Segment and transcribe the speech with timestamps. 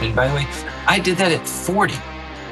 [0.00, 0.46] And by the way,
[0.86, 1.94] I did that at 40,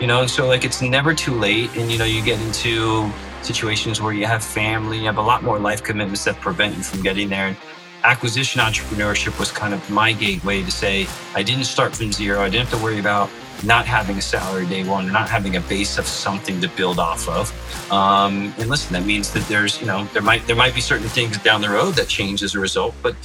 [0.00, 1.74] you know, so like it's never too late.
[1.76, 3.10] And, you know, you get into
[3.42, 6.82] situations where you have family, you have a lot more life commitments that prevent you
[6.82, 7.46] from getting there.
[7.48, 7.56] And
[8.02, 12.40] acquisition entrepreneurship was kind of my gateway to say, I didn't start from zero.
[12.40, 13.30] I didn't have to worry about
[13.64, 17.28] not having a salary day one, not having a base of something to build off
[17.28, 17.92] of.
[17.92, 21.08] Um, and listen, that means that there's, you know, there might there might be certain
[21.08, 23.16] things down the road that change as a result, but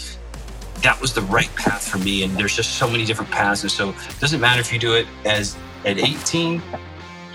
[0.82, 2.24] that was the right path for me.
[2.24, 3.62] And there's just so many different paths.
[3.62, 6.62] And so it doesn't matter if you do it as at 18,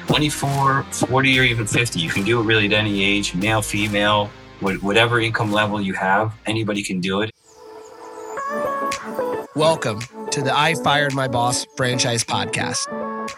[0.07, 2.01] 24, 40, or even 50.
[2.01, 4.31] You can do it really at any age, male, female,
[4.61, 7.31] whatever income level you have, anybody can do it.
[9.55, 12.91] Welcome to the I Fired My Boss franchise podcast.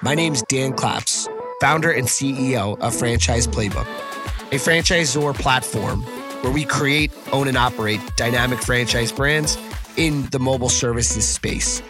[0.03, 1.29] My name is Dan Claps,
[1.61, 3.87] founder and CEO of Franchise Playbook,
[4.53, 6.03] a franchisor platform
[6.43, 9.57] where we create, own, and operate dynamic franchise brands
[9.99, 11.83] in the mobile services space.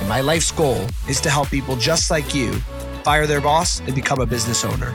[0.00, 2.52] And my life's goal is to help people just like you
[3.02, 4.94] fire their boss and become a business owner.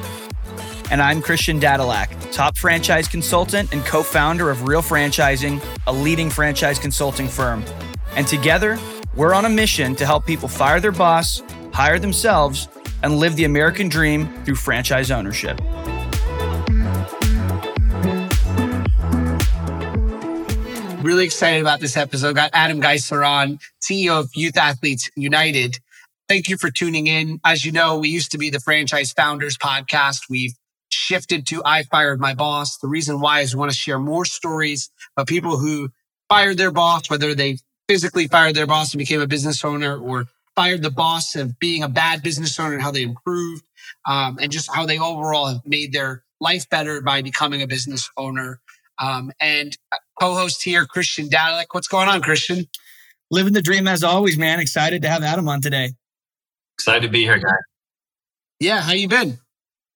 [0.90, 6.32] And I'm Christian Dadulak, top franchise consultant and co founder of Real Franchising, a leading
[6.32, 7.64] franchise consulting firm.
[8.16, 8.80] And together,
[9.16, 12.68] we're on a mission to help people fire their boss, hire themselves,
[13.04, 15.62] and live the American dream through franchise ownership.
[21.02, 22.36] Really excited about this episode.
[22.36, 25.80] Got Adam Geisler on, CEO of Youth Athletes United.
[26.28, 27.40] Thank you for tuning in.
[27.46, 30.24] As you know, we used to be the Franchise Founders podcast.
[30.30, 30.52] We've
[30.90, 32.78] shifted to I Fired My Boss.
[32.80, 35.90] The reason why is we want to share more stories of people who
[36.28, 40.26] fired their boss, whether they physically fired their boss and became a business owner or
[40.54, 43.64] fired the boss of being a bad business owner and how they improved
[44.06, 48.10] um, and just how they overall have made their life better by becoming a business
[48.18, 48.60] owner.
[49.00, 49.78] Um, and
[50.20, 51.66] co-host here, Christian Dadulak.
[51.72, 52.66] What's going on, Christian?
[53.32, 54.60] Living the dream as always, man.
[54.60, 55.92] Excited to have Adam on today.
[56.78, 57.54] Excited to be here, guys.
[58.60, 59.40] Yeah, how you been?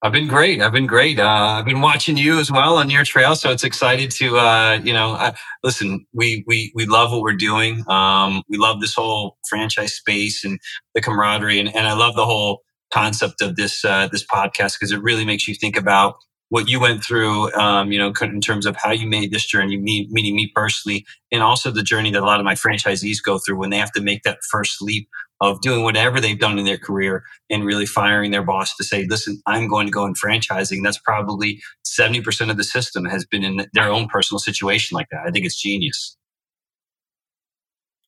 [0.04, 0.62] I've been great.
[0.62, 1.18] I've been great.
[1.18, 4.80] Uh, I've been watching you as well on your trail, so it's excited to uh,
[4.83, 5.14] you know.
[5.14, 5.32] Uh,
[5.64, 7.89] listen, we we we love what we're doing.
[7.89, 10.60] Um, we love this whole franchise space and
[10.94, 12.64] the camaraderie, and, and I love the whole
[12.94, 16.16] concept of this uh, this podcast because it really makes you think about
[16.53, 19.75] what you went through, um, you know, in terms of how you made this journey,
[19.75, 23.58] me, me personally, and also the journey that a lot of my franchisees go through
[23.58, 25.09] when they have to make that first leap
[25.41, 29.08] of doing whatever they've done in their career and really firing their boss to say,
[29.09, 30.83] listen, I'm going to go in franchising.
[30.83, 35.23] That's probably 70% of the system has been in their own personal situation like that.
[35.25, 36.15] I think it's genius.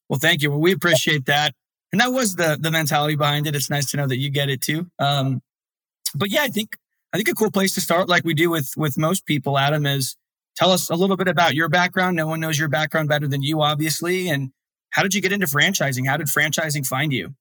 [0.07, 0.51] Well, thank you.
[0.51, 1.55] Well, we appreciate that.
[1.91, 3.55] And that was the the mentality behind it.
[3.55, 4.91] It's nice to know that you get it too.
[4.99, 5.41] Um,
[6.13, 6.77] but yeah, I think
[7.15, 9.85] I think a cool place to start, like we do with with most people, Adam,
[9.85, 10.17] is
[10.57, 12.17] tell us a little bit about your background.
[12.17, 14.27] No one knows your background better than you, obviously.
[14.27, 14.51] And
[14.89, 16.05] how did you get into franchising?
[16.05, 17.33] How did franchising find you?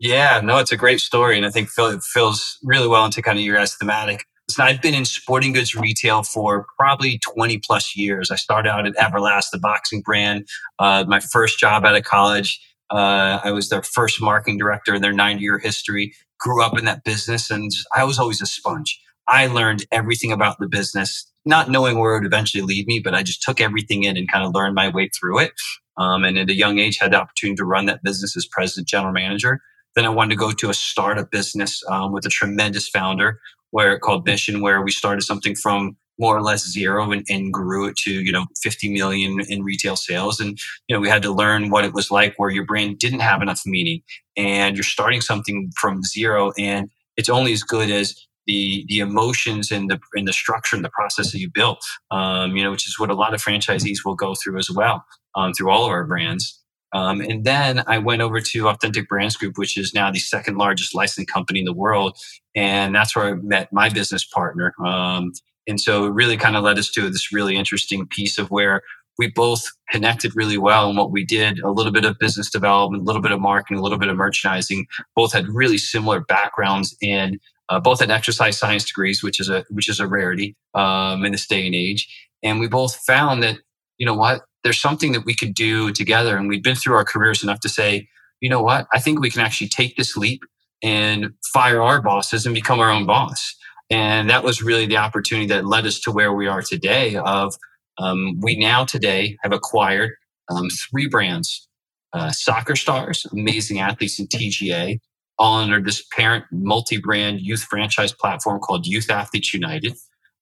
[0.00, 3.38] Yeah, no, it's a great story, and I think it fills really well into kind
[3.38, 4.24] of your thematic.
[4.50, 8.32] So I've been in sporting goods retail for probably 20 plus years.
[8.32, 10.48] I started out at Everlast, the boxing brand.
[10.80, 12.60] Uh, my first job out of college,
[12.90, 16.84] uh, I was their first marketing director in their 90 year history grew up in
[16.84, 19.00] that business and I was always a sponge.
[19.28, 23.14] I learned everything about the business, not knowing where it would eventually lead me, but
[23.14, 25.52] I just took everything in and kind of learned my way through it.
[25.96, 28.88] Um, and at a young age, had the opportunity to run that business as president,
[28.88, 29.60] general manager.
[29.94, 33.38] Then I wanted to go to a startup business um, with a tremendous founder
[33.70, 37.86] where called Mission, where we started something from more or less zero and, and, grew
[37.86, 40.58] it to you know 50 million in retail sales and
[40.88, 43.42] you know we had to learn what it was like where your brand didn't have
[43.42, 44.00] enough meaning
[44.36, 48.14] and you're starting something from zero and it's only as good as
[48.46, 52.56] the the emotions and the and the structure and the process that you built um,
[52.56, 55.52] you know which is what a lot of franchisees will go through as well um,
[55.52, 56.62] through all of our brands
[56.92, 60.58] um, and then I went over to Authentic Brands Group, which is now the second
[60.58, 62.18] largest licensing company in the world.
[62.54, 64.74] And that's where I met my business partner.
[64.84, 65.32] Um,
[65.66, 68.82] and so it really kind of led us to this really interesting piece of where
[69.18, 73.02] we both connected really well in what we did a little bit of business development,
[73.02, 74.86] a little bit of marketing, a little bit of merchandising.
[75.14, 77.38] Both had really similar backgrounds in
[77.68, 81.32] uh, both had exercise science degrees, which is a which is a rarity um, in
[81.32, 82.08] this day and age.
[82.42, 83.58] And we both found that
[83.98, 86.36] you know what, there's something that we could do together.
[86.36, 88.08] And we've been through our careers enough to say,
[88.40, 90.42] you know what, I think we can actually take this leap
[90.82, 93.54] and fire our bosses and become our own boss.
[93.92, 97.16] And that was really the opportunity that led us to where we are today.
[97.16, 97.54] Of
[97.98, 100.12] um, we now today have acquired
[100.50, 101.68] um, three brands:
[102.14, 104.98] uh, Soccer Stars, Amazing Athletes, and TGA,
[105.38, 109.94] all under this parent multi-brand youth franchise platform called Youth Athletes United.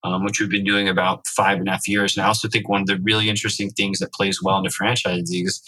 [0.02, 2.16] Um, which we've been doing about five and a half years.
[2.16, 5.44] And I also think one of the really interesting things that plays well into franchising
[5.44, 5.60] is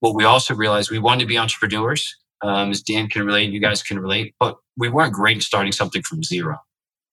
[0.00, 3.58] what we also realized we wanted to be entrepreneurs, um, as Dan can relate, you
[3.58, 6.58] guys can relate, but we weren't great at starting something from zero.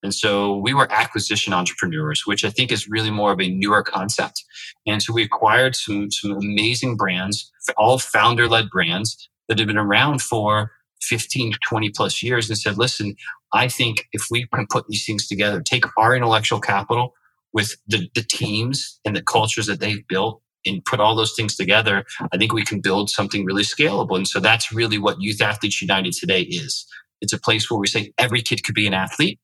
[0.07, 3.83] And so we were acquisition entrepreneurs, which I think is really more of a newer
[3.83, 4.41] concept.
[4.85, 9.77] And so we acquired some, some amazing brands, all founder led brands that have been
[9.77, 10.71] around for
[11.01, 13.17] 15, 20 plus years and said, listen,
[13.53, 17.13] I think if we can put these things together, take our intellectual capital
[17.51, 21.57] with the, the teams and the cultures that they've built and put all those things
[21.57, 24.15] together, I think we can build something really scalable.
[24.15, 26.85] And so that's really what Youth Athletes United today is.
[27.19, 29.37] It's a place where we say every kid could be an athlete.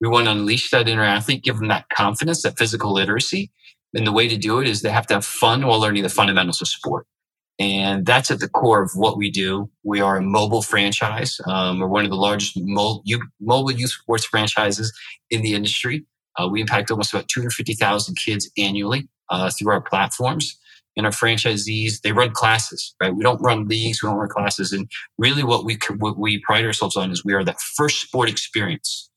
[0.00, 3.50] We want to unleash that inner athlete, give them that confidence, that physical literacy.
[3.94, 6.08] And the way to do it is they have to have fun while learning the
[6.08, 7.06] fundamentals of sport.
[7.58, 9.70] And that's at the core of what we do.
[9.84, 11.40] We are a mobile franchise.
[11.46, 14.92] Um, we're one of the largest mobile youth sports franchises
[15.30, 16.04] in the industry.
[16.36, 20.58] Uh, we impact almost about 250,000 kids annually uh, through our platforms.
[20.96, 23.14] And our franchisees, they run classes, right?
[23.14, 24.72] We don't run leagues, we don't run classes.
[24.72, 24.88] And
[25.18, 29.10] really what we, what we pride ourselves on is we are that first sport experience.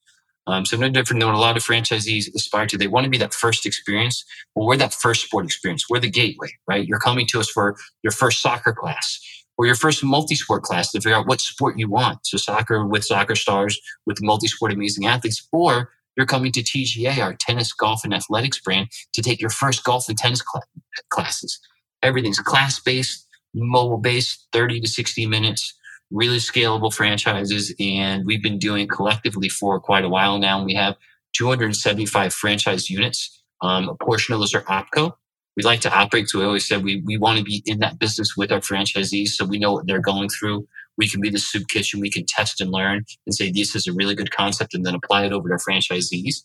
[0.47, 2.77] Um, so no different than what a lot of franchisees aspire to.
[2.77, 4.25] They want to be that first experience.
[4.55, 5.85] Well, we're that first sport experience.
[5.89, 6.87] We're the gateway, right?
[6.87, 9.19] You're coming to us for your first soccer class
[9.57, 12.19] or your first multi-sport class to figure out what sport you want.
[12.25, 17.35] So soccer with soccer stars, with multi-sport amazing athletes, or you're coming to TGA, our
[17.35, 20.63] tennis, golf, and athletics brand, to take your first golf and tennis cl-
[21.09, 21.59] classes.
[22.03, 25.76] Everything's class based, mobile based, 30 to 60 minutes,
[26.11, 27.73] really scalable franchises.
[27.79, 30.63] And we've been doing collectively for quite a while now.
[30.63, 30.95] We have
[31.35, 33.43] 275 franchise units.
[33.61, 35.13] Um, a portion of those are OPCO.
[35.55, 36.29] We like to operate.
[36.29, 39.29] So we always said we, we want to be in that business with our franchisees
[39.29, 40.67] so we know what they're going through
[40.97, 41.99] we can be the soup kitchen.
[41.99, 44.95] We can test and learn and say this is a really good concept and then
[44.95, 46.43] apply it over to our franchisees.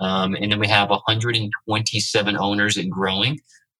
[0.00, 3.38] Um, and then we have 127 owners and growing.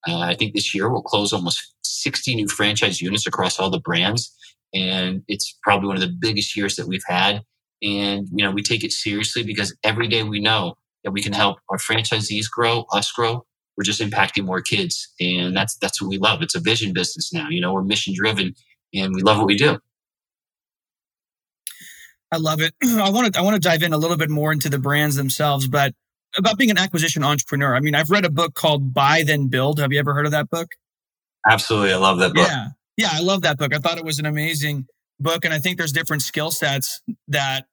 [0.08, 3.80] Uh, I think this year we'll close almost 60 new franchise units across all the
[3.80, 4.34] brands.
[4.74, 7.42] And it's probably one of the biggest years that we've had.
[7.82, 10.74] And, you know, we take it seriously because every day we know
[11.04, 13.44] that we can help our franchisees grow, us grow.
[13.76, 15.12] We're just impacting more kids.
[15.20, 16.42] And that's, that's what we love.
[16.42, 17.48] It's a vision business now.
[17.48, 18.54] You know, we're mission driven
[18.94, 19.78] and we love what we do.
[22.34, 22.74] I love it.
[22.82, 25.16] I want to I want to dive in a little bit more into the brands
[25.16, 25.94] themselves, but
[26.36, 27.76] about being an acquisition entrepreneur.
[27.76, 29.78] I mean, I've read a book called Buy Then Build.
[29.78, 30.68] Have you ever heard of that book?
[31.48, 32.48] Absolutely, I love that book.
[32.48, 33.74] Yeah, yeah, I love that book.
[33.74, 34.86] I thought it was an amazing
[35.18, 37.66] book, and I think there's different skill sets that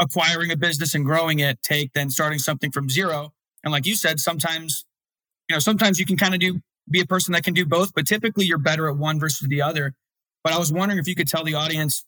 [0.00, 3.32] acquiring a business and growing it take than starting something from zero.
[3.64, 4.84] And like you said, sometimes
[5.48, 6.60] you know sometimes you can kind of do
[6.90, 9.60] be a person that can do both, but typically you're better at one versus the
[9.62, 9.94] other.
[10.42, 12.04] But I was wondering if you could tell the audience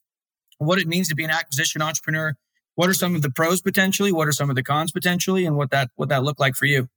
[0.59, 2.35] what it means to be an acquisition entrepreneur.
[2.77, 4.13] What are some of the pros potentially?
[4.13, 5.45] What are some of the cons potentially?
[5.45, 6.89] And what that what that looked like for you?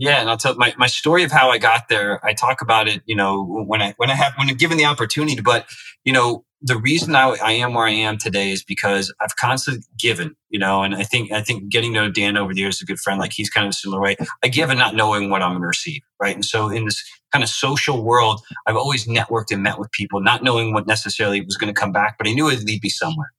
[0.00, 2.24] Yeah, and I'll tell my, my story of how I got there.
[2.24, 4.86] I talk about it, you know, when I when I have when I'm given the
[4.86, 5.42] opportunity.
[5.42, 5.66] But
[6.04, 9.82] you know, the reason I, I am where I am today is because I've constantly
[9.98, 12.76] given, you know, and I think I think getting to know Dan over the years
[12.76, 13.20] is a good friend.
[13.20, 14.16] Like he's kind of a similar way.
[14.42, 16.34] I give and not knowing what I'm going to receive, right?
[16.34, 20.22] And so in this kind of social world, I've always networked and met with people,
[20.22, 22.88] not knowing what necessarily was going to come back, but I knew it'd lead me
[22.88, 23.34] somewhere.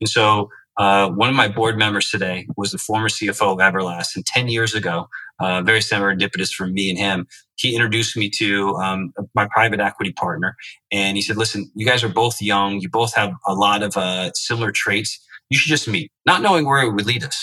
[0.00, 0.48] And so
[0.78, 4.48] uh, one of my board members today was the former CFO of Everlast, and ten
[4.48, 5.08] years ago,
[5.40, 7.26] uh, very serendipitous for me and him.
[7.56, 10.56] He introduced me to um, my private equity partner,
[10.92, 12.80] and he said, "Listen, you guys are both young.
[12.80, 15.18] You both have a lot of uh, similar traits.
[15.50, 17.38] You should just meet." Not knowing where it would lead us.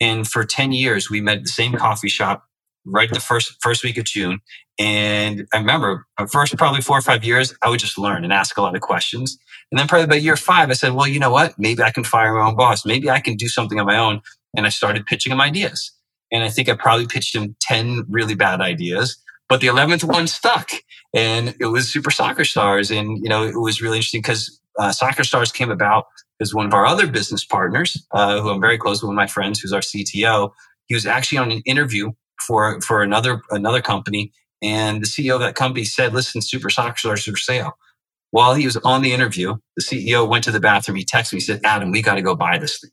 [0.00, 2.44] And for ten years, we met at the same coffee shop
[2.86, 4.40] right the first first week of June.
[4.78, 8.32] And I remember the first probably four or five years, I would just learn and
[8.32, 9.38] ask a lot of questions.
[9.70, 11.54] And then probably by year five, I said, well, you know what?
[11.58, 12.84] Maybe I can fire my own boss.
[12.84, 14.20] Maybe I can do something on my own.
[14.56, 15.92] And I started pitching him ideas.
[16.32, 19.16] And I think I probably pitched him 10 really bad ideas,
[19.48, 20.70] but the 11th one stuck.
[21.14, 22.90] And it was Super Soccer Stars.
[22.90, 26.06] And, you know, it was really interesting because uh, Soccer Stars came about
[26.38, 29.16] because one of our other business partners, uh, who I'm very close with, one of
[29.16, 30.52] my friends, who's our CTO,
[30.86, 32.12] he was actually on an interview
[32.46, 34.32] for, for another, another company.
[34.62, 37.72] And the CEO of that company said, listen, Super Soccer Stars for sale.
[38.32, 40.96] While he was on the interview, the CEO went to the bathroom.
[40.96, 42.90] He texted me, he said, Adam, we got to go buy this thing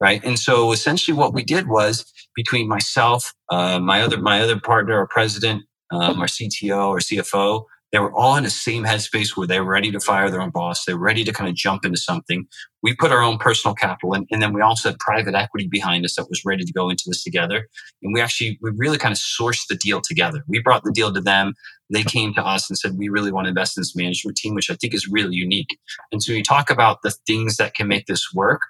[0.00, 0.22] right?
[0.24, 4.96] And so essentially, what we did was between myself, uh, my other my other partner,
[4.96, 7.64] our president, um, our CTO, or CFO,
[7.96, 10.50] they were all in the same headspace where they were ready to fire their own
[10.50, 10.84] boss.
[10.84, 12.46] They were ready to kind of jump into something.
[12.82, 16.04] We put our own personal capital in, and then we also had private equity behind
[16.04, 17.66] us that was ready to go into this together.
[18.02, 20.44] And we actually, we really kind of sourced the deal together.
[20.46, 21.54] We brought the deal to them.
[21.88, 24.54] They came to us and said, we really want to invest in this management team,
[24.54, 25.78] which I think is really unique.
[26.12, 28.60] And so you talk about the things that can make this work.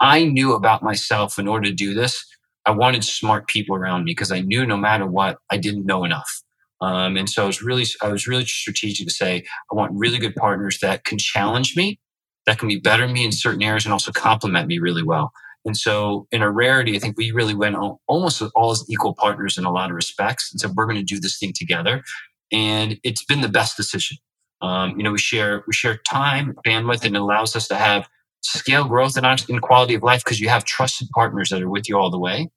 [0.00, 2.22] I knew about myself in order to do this.
[2.66, 6.04] I wanted smart people around me because I knew no matter what, I didn't know
[6.04, 6.42] enough.
[6.86, 10.18] Um, and so I was really, I was really strategic to say, I want really
[10.18, 11.98] good partners that can challenge me
[12.46, 15.32] that can be better me in certain areas and also complement me really well.
[15.64, 17.76] And so in a rarity, I think we really went
[18.06, 20.52] almost all as equal partners in a lot of respects.
[20.52, 22.04] And so we're going to do this thing together.
[22.52, 24.16] And it's been the best decision.
[24.62, 28.08] Um, you know, we share, we share time, bandwidth, and it allows us to have
[28.42, 31.88] scale growth and in quality of life because you have trusted partners that are with
[31.88, 32.48] you all the way.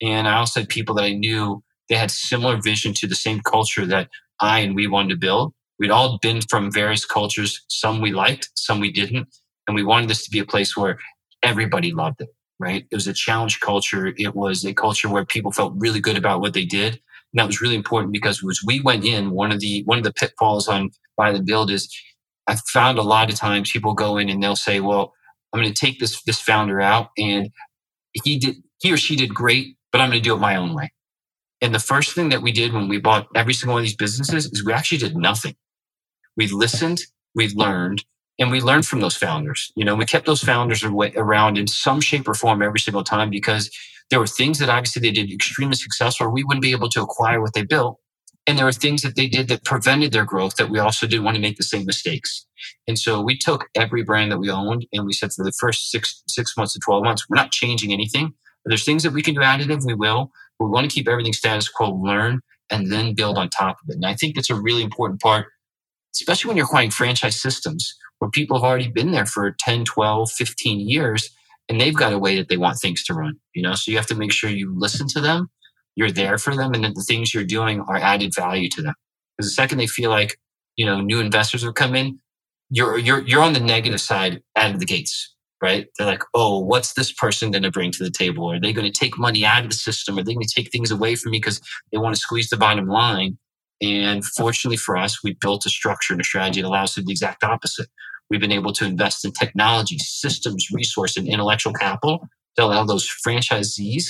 [0.00, 3.40] And I also had people that I knew they had similar vision to the same
[3.40, 4.08] culture that
[4.40, 5.52] I and we wanted to build.
[5.78, 7.64] We'd all been from various cultures.
[7.68, 9.28] Some we liked, some we didn't.
[9.66, 10.98] And we wanted this to be a place where
[11.42, 12.84] everybody loved it, right?
[12.90, 14.12] It was a challenge culture.
[14.16, 16.94] It was a culture where people felt really good about what they did.
[16.94, 20.04] And that was really important because as we went in, one of the, one of
[20.04, 21.92] the pitfalls on Buy Then Build is
[22.46, 25.14] I found a lot of times people go in and they'll say, well,
[25.52, 27.50] I'm going to take this, this founder out and
[28.12, 30.74] he did, he or she did great, but I'm going to do it my own
[30.74, 30.92] way.
[31.64, 33.96] And the first thing that we did when we bought every single one of these
[33.96, 35.56] businesses is we actually did nothing.
[36.36, 37.00] We listened,
[37.34, 38.04] we learned,
[38.38, 39.72] and we learned from those founders.
[39.74, 43.30] You know, we kept those founders around in some shape or form every single time
[43.30, 43.70] because
[44.10, 47.00] there were things that obviously they did extremely successful, or we wouldn't be able to
[47.00, 47.98] acquire what they built.
[48.46, 51.24] And there were things that they did that prevented their growth that we also didn't
[51.24, 52.44] want to make the same mistakes.
[52.86, 55.90] And so we took every brand that we owned and we said for the first
[55.90, 58.34] six six months to 12 months, we're not changing anything.
[58.66, 60.30] There's things that we can do additive, we will.
[60.60, 63.96] We want to keep everything status quo, learn, and then build on top of it.
[63.96, 65.46] And I think that's a really important part,
[66.14, 70.30] especially when you're acquiring franchise systems where people have already been there for 10, 12,
[70.30, 71.30] 15 years
[71.68, 73.74] and they've got a way that they want things to run, you know?
[73.74, 75.48] So you have to make sure you listen to them,
[75.96, 78.94] you're there for them, and that the things you're doing are added value to them.
[79.36, 80.38] Because the second they feel like,
[80.76, 82.18] you know, new investors will come in,
[82.70, 85.33] you're you're you're on the negative side out of the gates,
[85.64, 85.86] right?
[85.96, 88.52] They're like, oh, what's this person going to bring to the table?
[88.52, 90.18] Are they going to take money out of the system?
[90.18, 91.58] Are they going to take things away from me because
[91.90, 93.38] they want to squeeze the bottom line?
[93.80, 97.00] And fortunately for us, we built a structure and a strategy that allows us to
[97.00, 97.88] do the exact opposite.
[98.28, 103.08] We've been able to invest in technology, systems, resource, and intellectual capital to allow those
[103.26, 104.04] franchisees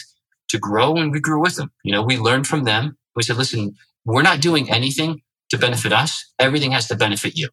[0.49, 1.71] to grow, and we grew with them.
[1.85, 2.97] You know, we learned from them.
[3.17, 6.33] We said, listen, we're not doing anything to benefit us.
[6.39, 7.49] Everything has to benefit you.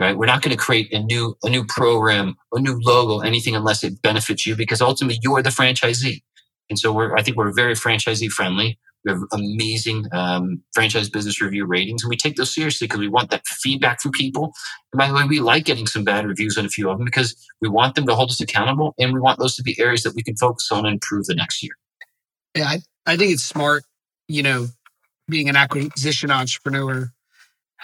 [0.00, 0.16] Right?
[0.16, 3.82] We're not going to create a new a new program, a new logo, anything unless
[3.82, 6.22] it benefits you, because ultimately you're the franchisee.
[6.70, 8.78] And so we're I think we're very franchisee friendly.
[9.04, 13.08] We have amazing um, franchise business review ratings, and we take those seriously because we
[13.08, 14.52] want that feedback from people.
[14.92, 17.04] And by the way, we like getting some bad reviews on a few of them
[17.04, 20.02] because we want them to hold us accountable, and we want those to be areas
[20.02, 21.72] that we can focus on and improve the next year.
[22.56, 23.84] Yeah, I, I think it's smart.
[24.26, 24.66] You know,
[25.28, 27.12] being an acquisition entrepreneur.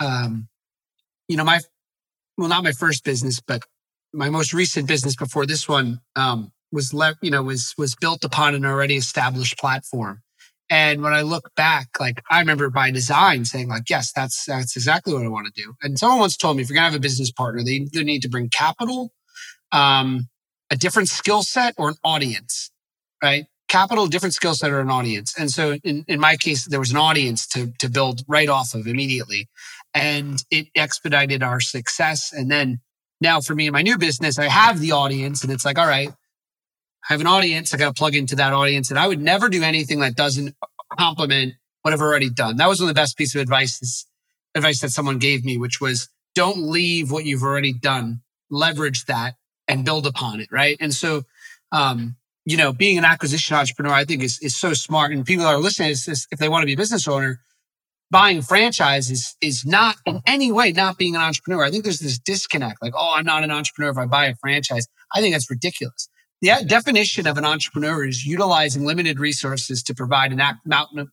[0.01, 0.49] Um,
[1.29, 1.61] you know, my
[2.39, 3.63] well, not my first business, but
[4.13, 8.25] my most recent business before this one um, was le- you know was was built
[8.25, 10.23] upon an already established platform
[10.71, 14.77] and when I look back, like I remember by design saying like, yes, that's, that's
[14.77, 15.75] exactly what I want to do.
[15.83, 18.23] And someone once told me if you're to have a business partner, they either need
[18.23, 19.13] to bring capital,
[19.73, 20.29] um,
[20.71, 22.71] a different skill set or an audience,
[23.23, 23.45] right?
[23.69, 25.35] Capital, different skill set or an audience.
[25.39, 28.75] And so in, in my case, there was an audience to, to build right off
[28.75, 29.49] of immediately
[29.95, 32.33] and it expedited our success.
[32.33, 32.81] And then
[33.21, 35.87] now for me and my new business, I have the audience and it's like, all
[35.87, 37.73] right, I have an audience.
[37.73, 38.91] I got to plug into that audience.
[38.91, 40.55] And I would never do anything that doesn't
[40.99, 42.57] complement what I've already done.
[42.57, 44.07] That was one of the best pieces of advice,
[44.55, 48.23] advice that someone gave me, which was don't leave what you've already done.
[48.51, 49.35] Leverage that
[49.69, 50.49] and build upon it.
[50.51, 50.77] Right.
[50.81, 51.23] And so,
[51.73, 55.13] um, you know, being an acquisition entrepreneur, I think is, is so smart.
[55.13, 57.41] And people that are listening, is, is if they want to be a business owner,
[58.15, 61.65] buying franchises is not in any way not being an entrepreneur.
[61.65, 64.37] I think there's this disconnect like, oh, I'm not an entrepreneur if I buy a
[64.37, 64.87] franchise.
[65.13, 66.09] I think that's ridiculous.
[66.41, 70.41] The definition of an entrepreneur is utilizing limited resources to provide an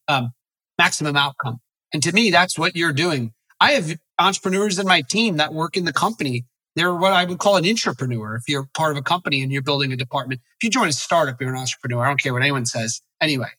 [0.07, 0.31] um,
[0.77, 1.57] maximum outcome.
[1.91, 3.33] And to me, that's what you're doing.
[3.59, 6.45] I have entrepreneurs in my team that work in the company.
[6.75, 8.35] They're what I would call an entrepreneur.
[8.35, 10.93] If you're part of a company and you're building a department, if you join a
[10.93, 12.05] startup, you're an entrepreneur.
[12.05, 13.49] I don't care what anyone says anyway.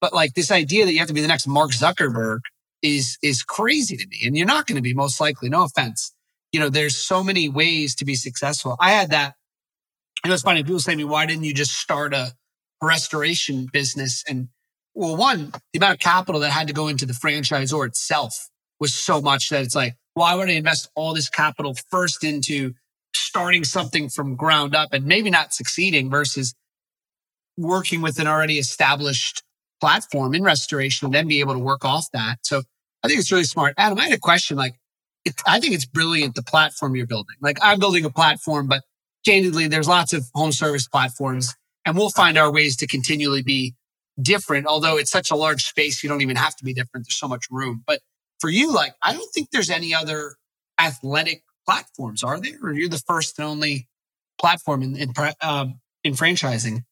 [0.00, 2.42] But like this idea that you have to be the next Mark Zuckerberg
[2.82, 4.20] is, is crazy to me.
[4.26, 5.48] And you're not going to be most likely.
[5.48, 6.12] No offense.
[6.52, 8.76] You know, there's so many ways to be successful.
[8.80, 9.34] I had that
[10.24, 10.62] it was funny.
[10.62, 12.32] People say to me, why didn't you just start a
[12.82, 14.22] restoration business?
[14.28, 14.48] And
[14.94, 18.48] well, one, the amount of capital that had to go into the franchisor itself
[18.78, 22.74] was so much that it's like, why would I invest all this capital first into
[23.14, 26.54] starting something from ground up and maybe not succeeding versus
[27.56, 29.42] working with an already established
[29.80, 32.38] platform in restoration and then be able to work off that.
[32.42, 32.62] So
[33.02, 33.74] I think it's really smart.
[33.78, 34.56] Adam, I had a question.
[34.56, 34.74] Like,
[35.24, 37.36] it, I think it's brilliant the platform you're building.
[37.40, 38.82] Like, I'm building a platform, but
[39.24, 41.54] candidly, there's lots of home service platforms
[41.84, 43.74] and we'll find our ways to continually be
[44.20, 44.66] different.
[44.66, 47.06] Although it's such a large space, you don't even have to be different.
[47.06, 47.82] There's so much room.
[47.86, 48.00] But
[48.40, 50.36] for you, like, I don't think there's any other
[50.80, 52.58] athletic platforms, are there?
[52.62, 53.88] Or you're the first and only
[54.40, 56.84] platform in in, um, in franchising?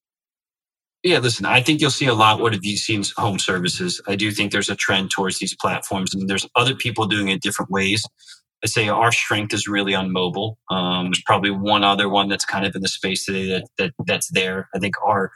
[1.03, 4.03] Yeah, listen, I think you'll see a lot what have you seen home services.
[4.07, 7.41] I do think there's a trend towards these platforms and there's other people doing it
[7.41, 8.05] different ways.
[8.63, 10.59] I say our strength is really on mobile.
[10.71, 13.93] Um, there's probably one other one that's kind of in the space today that, that
[14.07, 14.69] that's there.
[14.75, 15.33] I think our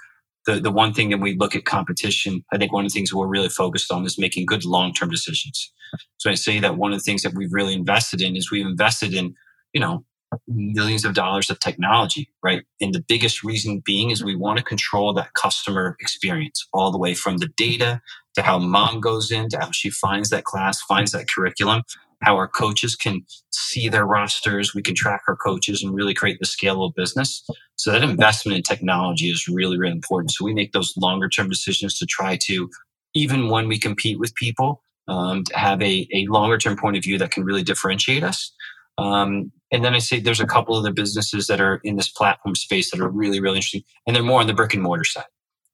[0.47, 3.14] the, the one thing that we look at competition, I think one of the things
[3.14, 5.73] we're really focused on is making good long term decisions.
[6.18, 8.66] So I say that one of the things that we've really invested in is we've
[8.66, 9.35] invested in,
[9.73, 10.04] you know,
[10.49, 12.62] millions of dollars of technology, right?
[12.81, 16.99] And the biggest reason being is we want to control that customer experience all the
[16.99, 18.00] way from the data
[18.35, 21.83] to how mom goes in to how she finds that class, finds that curriculum,
[22.23, 24.75] how our coaches can see their rosters.
[24.75, 27.47] We can track our coaches and really create the scalable business.
[27.76, 30.33] So that investment in technology is really, really important.
[30.33, 32.71] So we make those longer term decisions to try to,
[33.14, 37.03] even when we compete with people, um, to have a, a longer term point of
[37.03, 38.53] view that can really differentiate us.
[38.97, 42.09] Um, and then I say there's a couple of the businesses that are in this
[42.09, 45.02] platform space that are really, really interesting, and they're more on the brick and mortar
[45.02, 45.25] side,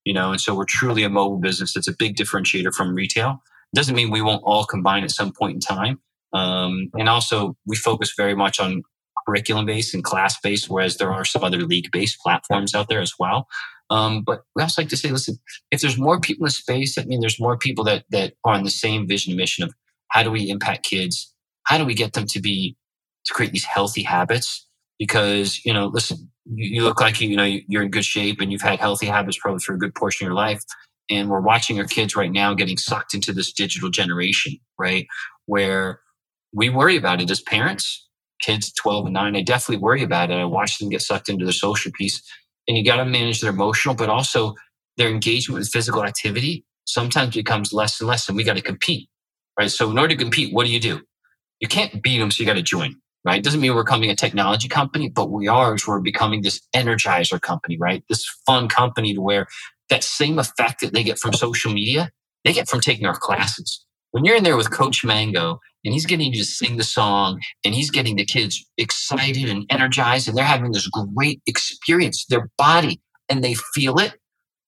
[0.06, 0.32] you know.
[0.32, 1.74] And so we're truly a mobile business.
[1.74, 3.42] That's a big differentiator from retail.
[3.74, 6.00] Doesn't mean we won't all combine at some point in time.
[6.32, 8.82] Um, and also, we focus very much on
[9.28, 13.02] curriculum based and class based, whereas there are some other league based platforms out there
[13.02, 13.48] as well.
[13.90, 15.36] Um, but we also like to say, listen,
[15.70, 18.54] if there's more people in the space, I mean, there's more people that that are
[18.54, 19.74] on the same vision and mission of
[20.08, 21.34] how do we impact kids?
[21.64, 22.76] How do we get them to be
[23.26, 24.66] to create these healthy habits
[24.98, 28.52] because you know listen you, look like you, you know you're in good shape and
[28.52, 30.62] you've had healthy habits probably for a good portion of your life.
[31.10, 35.06] And we're watching our kids right now getting sucked into this digital generation right?
[35.46, 36.00] Where
[36.54, 38.08] we worry about it as parents
[38.42, 40.34] kids 12 and 9 i definitely worry about it.
[40.34, 42.22] I watch them get sucked into the social piece.
[42.68, 44.54] And you got to manage their emotional but also
[44.98, 49.08] their engagement with physical activity sometimes becomes less and less and we got to compete
[49.58, 49.70] right?
[49.70, 51.02] So in order to compete what do you do?
[51.60, 53.42] You can't beat them so you got to join right?
[53.42, 57.40] Doesn't mean we're becoming a technology company, but we are as we're becoming this energizer
[57.40, 58.02] company, right?
[58.08, 59.46] This fun company to where
[59.90, 62.10] that same effect that they get from social media,
[62.44, 63.84] they get from taking our classes.
[64.12, 67.40] When you're in there with Coach Mango and he's getting you to sing the song
[67.64, 72.50] and he's getting the kids excited and energized and they're having this great experience, their
[72.58, 74.14] body, and they feel it.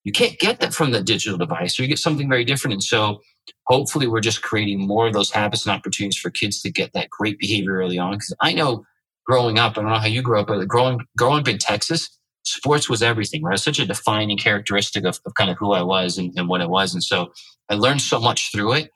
[0.05, 2.73] You can't get that from the digital device, or you get something very different.
[2.73, 3.21] And so
[3.67, 7.09] hopefully we're just creating more of those habits and opportunities for kids to get that
[7.09, 8.13] great behavior early on.
[8.13, 8.85] Because I know
[9.25, 12.09] growing up, I don't know how you grew up, but growing growing up in Texas,
[12.43, 13.59] sports was everything, right?
[13.59, 16.65] such a defining characteristic of, of kind of who I was and, and what I
[16.65, 16.93] was.
[16.93, 17.31] And so
[17.69, 18.89] I learned so much through it.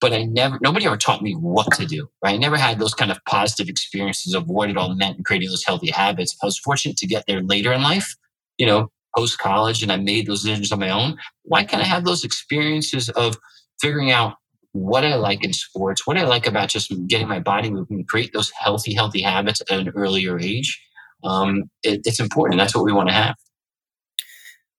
[0.00, 2.34] But I never, nobody ever taught me what to do, right?
[2.34, 5.48] I never had those kind of positive experiences of what it all meant and creating
[5.48, 6.36] those healthy habits.
[6.42, 8.16] I was fortunate to get there later in life,
[8.58, 11.18] you know, post college, and I made those decisions on my own.
[11.44, 13.36] Why can't I have those experiences of
[13.82, 14.36] figuring out
[14.72, 18.32] what I like in sports, what I like about just getting my body moving, create
[18.32, 20.80] those healthy, healthy habits at an earlier age.
[21.24, 22.58] Um, it, it's important.
[22.58, 23.34] That's what we want to have.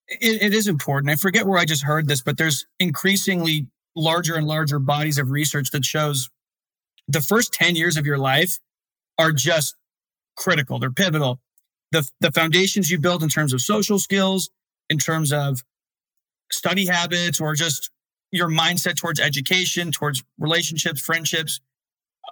[0.08, 1.12] It, it is important.
[1.12, 5.30] I forget where I just heard this, but there's increasingly larger and larger bodies of
[5.30, 6.30] research that shows
[7.08, 8.58] the first 10 years of your life
[9.20, 9.76] are just
[10.36, 10.80] critical.
[10.80, 11.40] They're pivotal.
[11.92, 14.50] The, the foundations you build in terms of social skills,
[14.90, 15.64] in terms of
[16.52, 17.92] study habits, or just
[18.34, 21.62] your mindset towards education, towards relationships, friendships,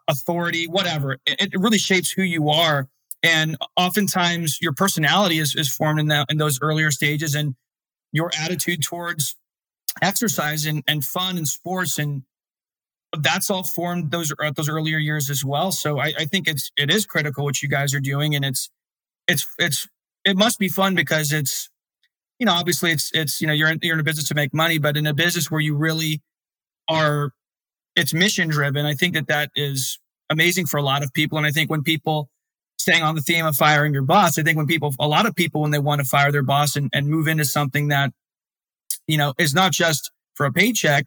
[0.08, 1.14] authority, whatever.
[1.26, 2.88] It, it really shapes who you are.
[3.24, 7.56] And oftentimes your personality is, is formed in that, in those earlier stages and
[8.12, 9.36] your attitude towards
[10.02, 12.24] exercise and, and fun and sports and
[13.20, 15.74] that's all formed those uh, those earlier years as well.
[15.74, 18.70] So I, I think it's it is critical what you guys are doing, and it's
[19.28, 19.86] it's it's
[20.24, 21.70] it must be fun because it's
[22.42, 24.52] you know, obviously it's, it's, you know, you're in, you're in a business to make
[24.52, 26.24] money, but in a business where you really
[26.90, 27.34] are,
[27.96, 28.84] it's mission driven.
[28.84, 31.38] I think that that is amazing for a lot of people.
[31.38, 32.30] And I think when people,
[32.80, 35.36] staying on the theme of firing your boss, I think when people, a lot of
[35.36, 38.12] people, when they want to fire their boss and, and move into something that,
[39.06, 41.06] you know, is not just for a paycheck,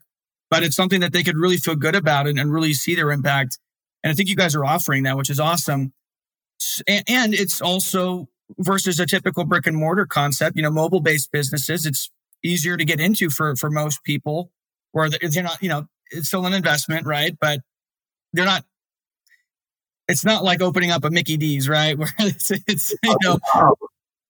[0.50, 3.10] but it's something that they could really feel good about and, and really see their
[3.10, 3.58] impact.
[4.04, 5.92] And I think you guys are offering that, which is awesome.
[6.86, 8.28] And, and it's also
[8.59, 10.57] versus a typical brick and mortar concept.
[10.57, 12.11] You know, mobile based businesses, it's
[12.42, 14.50] easier to get into for, for most people
[14.92, 17.37] where they're not, you know, it's still an investment, right?
[17.40, 17.61] But
[18.33, 18.64] they're not,
[20.09, 21.96] it's not like opening up a Mickey D's, right?
[21.98, 23.74] Where it's, it's you oh, know.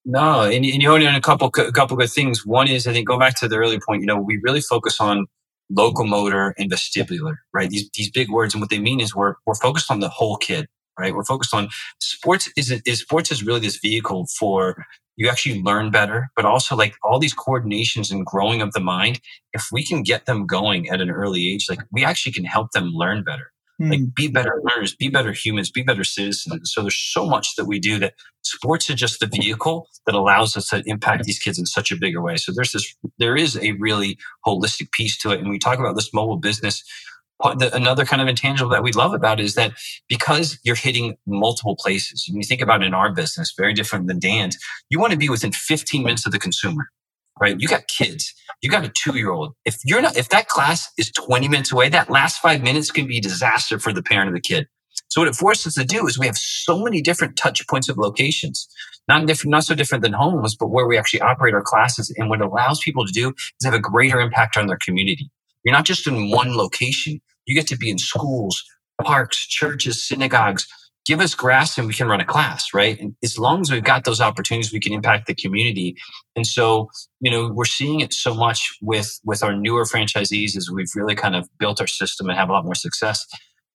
[0.07, 2.45] No, and, and you only on a couple, a couple good things.
[2.45, 5.01] One is, I think, go back to the earlier point, you know, we really focus
[5.01, 5.27] on
[5.71, 7.71] locomotor and vestibular, right?
[7.71, 8.55] These, these big words.
[8.55, 11.15] And what they mean is we're, we're focused on the whole kid right?
[11.15, 11.69] We're focused on
[12.01, 12.51] sports.
[12.57, 14.85] Is is sports is really this vehicle for
[15.17, 19.21] you actually learn better, but also like all these coordinations and growing of the mind.
[19.53, 22.73] If we can get them going at an early age, like we actually can help
[22.73, 23.53] them learn better.
[23.81, 23.91] Mm.
[23.91, 26.73] Like be better learners, be better humans, be better citizens.
[26.73, 30.57] So there's so much that we do that sports are just the vehicle that allows
[30.57, 32.37] us to impact these kids in such a bigger way.
[32.37, 35.41] So there's this, there is a really holistic piece to it.
[35.41, 36.85] And we talk about this mobile business.
[37.43, 39.73] Another kind of intangible that we love about is that
[40.09, 44.19] because you're hitting multiple places, when you think about in our business, very different than
[44.19, 44.57] Dan's,
[44.89, 46.89] you want to be within 15 minutes of the consumer
[47.41, 47.59] right?
[47.59, 49.55] You got kids, you got a two year old.
[49.65, 53.07] If you're not, if that class is 20 minutes away, that last five minutes can
[53.07, 54.67] be a disaster for the parent of the kid.
[55.09, 57.89] So what it forces us to do is we have so many different touch points
[57.89, 58.69] of locations,
[59.09, 62.13] not different, not so different than homes, but where we actually operate our classes.
[62.17, 65.31] And what it allows people to do is have a greater impact on their community.
[65.65, 67.21] You're not just in one location.
[67.47, 68.63] You get to be in schools,
[69.03, 70.67] parks, churches, synagogues,
[71.05, 72.99] give us grass and we can run a class, right?
[72.99, 75.97] And as long as we've got those opportunities, we can impact the community.
[76.35, 76.89] And so,
[77.21, 81.15] you know, we're seeing it so much with with our newer franchisees as we've really
[81.15, 83.27] kind of built our system and have a lot more success.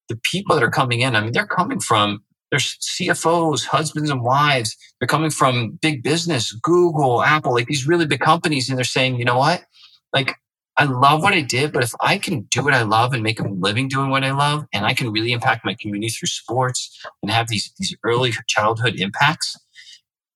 [0.08, 4.24] The people that are coming in, I mean, they're coming from there's CFOs, husbands and
[4.24, 4.76] wives.
[5.00, 9.20] They're coming from big business, Google, Apple, like these really big companies, and they're saying,
[9.20, 9.66] you know what?
[10.14, 10.34] Like
[10.80, 13.42] I love what I did, but if I can do what I love and make
[13.42, 16.98] a living doing what I love, and I can really impact my community through sports
[17.22, 19.58] and have these, these early childhood impacts,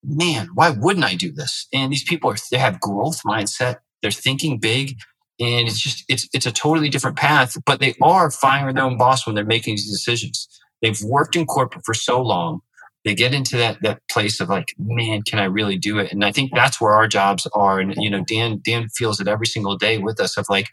[0.04, 1.68] man, why wouldn't I do this?
[1.74, 3.78] And these people are, they have growth mindset.
[4.02, 4.98] They're thinking big
[5.40, 8.98] and it's just, it's, it's a totally different path, but they are firing their own
[8.98, 10.48] boss when they're making these decisions.
[10.82, 12.60] They've worked in corporate for so long
[13.06, 16.12] they get into that that place of like man can i really do it?
[16.12, 17.80] And i think that's where our jobs are.
[17.80, 20.68] And you know dan dan feels it every single day with us of like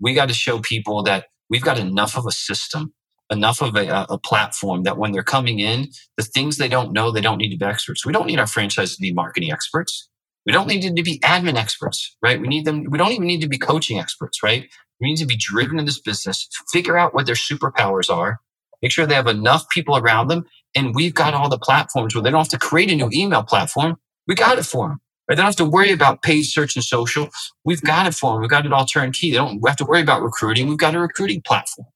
[0.00, 2.92] we got to show people that we've got enough of a system
[3.30, 7.10] enough of a, a, platform that when they're coming in the things they don't know
[7.10, 8.06] they don't need to be experts.
[8.06, 10.08] We don't need our franchise to be marketing experts.
[10.44, 12.40] We don't need them to be admin experts right?
[12.40, 14.68] We need them we don't even need to be coaching experts right?
[15.00, 18.38] We need to be driven in this business figure out what their superpowers are
[18.80, 20.44] make sure they have enough people around them
[20.76, 23.42] and we've got all the platforms where they don't have to create a new email
[23.42, 23.96] platform.
[24.28, 25.00] We got it for them.
[25.28, 25.36] Right?
[25.36, 27.30] They don't have to worry about paid search and social.
[27.64, 28.42] We've got it for them.
[28.42, 29.32] We've got it all turnkey.
[29.32, 30.68] They don't have to worry about recruiting.
[30.68, 31.88] We've got a recruiting platform.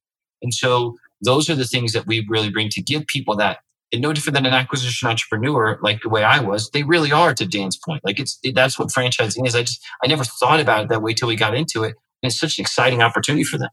[0.42, 3.58] And so those are the things that we really bring to give people that
[3.92, 7.34] and no different than an acquisition entrepreneur, like the way I was, they really are
[7.34, 8.02] to Dan's point.
[8.04, 9.56] Like it's, it, that's what franchising is.
[9.56, 11.96] I just, I never thought about it that way till we got into it.
[12.22, 13.70] And it's such an exciting opportunity for them.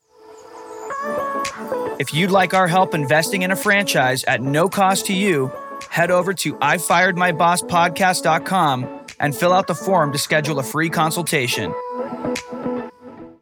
[2.00, 5.52] If you'd like our help investing in a franchise at no cost to you,
[5.90, 11.74] head over to ifiredmybosspodcast.com and fill out the form to schedule a free consultation.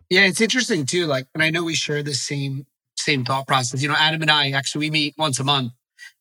[0.09, 1.05] Yeah, it's interesting too.
[1.05, 2.65] Like, and I know we share the same
[2.97, 3.81] same thought process.
[3.81, 5.73] You know, Adam and I actually we meet once a month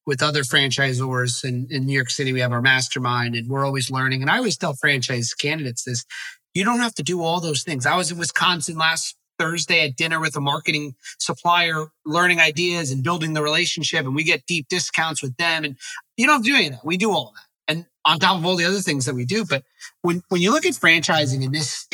[0.05, 3.93] with other franchisors and in New York City we have our mastermind and we're always
[3.93, 4.23] learning.
[4.23, 6.05] And I always tell franchise candidates this,
[6.53, 7.87] you don't have to do all those things.
[7.87, 13.03] I was in Wisconsin last Thursday at dinner with a marketing supplier, learning ideas and
[13.03, 14.05] building the relationship.
[14.05, 15.65] And we get deep discounts with them.
[15.65, 15.77] And
[16.17, 16.85] you don't have to do any of that.
[16.85, 17.43] We do all of that.
[17.67, 19.45] And on top of all the other things that we do.
[19.45, 19.65] But
[20.03, 21.89] when, when you look at franchising in this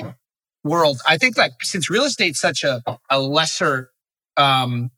[0.64, 3.90] world, I think like since real estate's such a, a lesser,
[4.36, 4.90] um,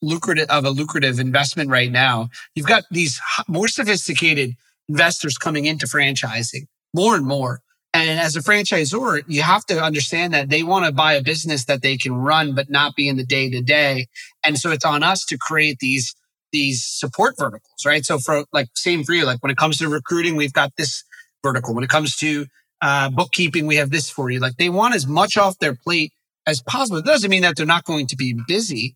[0.00, 4.54] lucrative of a lucrative investment right now, you've got these more sophisticated
[4.88, 7.60] investors coming into franchising more and more.
[7.98, 11.64] And as a franchisor, you have to understand that they want to buy a business
[11.64, 14.06] that they can run, but not be in the day to day.
[14.44, 16.14] And so it's on us to create these,
[16.52, 18.04] these support verticals, right?
[18.04, 21.02] So for like, same for you, like when it comes to recruiting, we've got this
[21.42, 21.74] vertical.
[21.74, 22.46] When it comes to
[22.80, 24.38] uh, bookkeeping, we have this for you.
[24.38, 26.12] Like they want as much off their plate
[26.46, 26.98] as possible.
[26.98, 28.94] It doesn't mean that they're not going to be busy,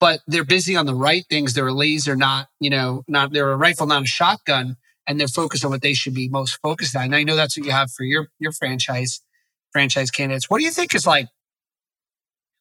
[0.00, 1.54] but they're busy on the right things.
[1.54, 5.64] They're laser, not, you know, not, they're a rifle, not a shotgun and they're focused
[5.64, 7.04] on what they should be most focused on.
[7.04, 9.20] And I know that's what you have for your your franchise
[9.72, 10.48] franchise candidates.
[10.48, 11.26] What do you think is like?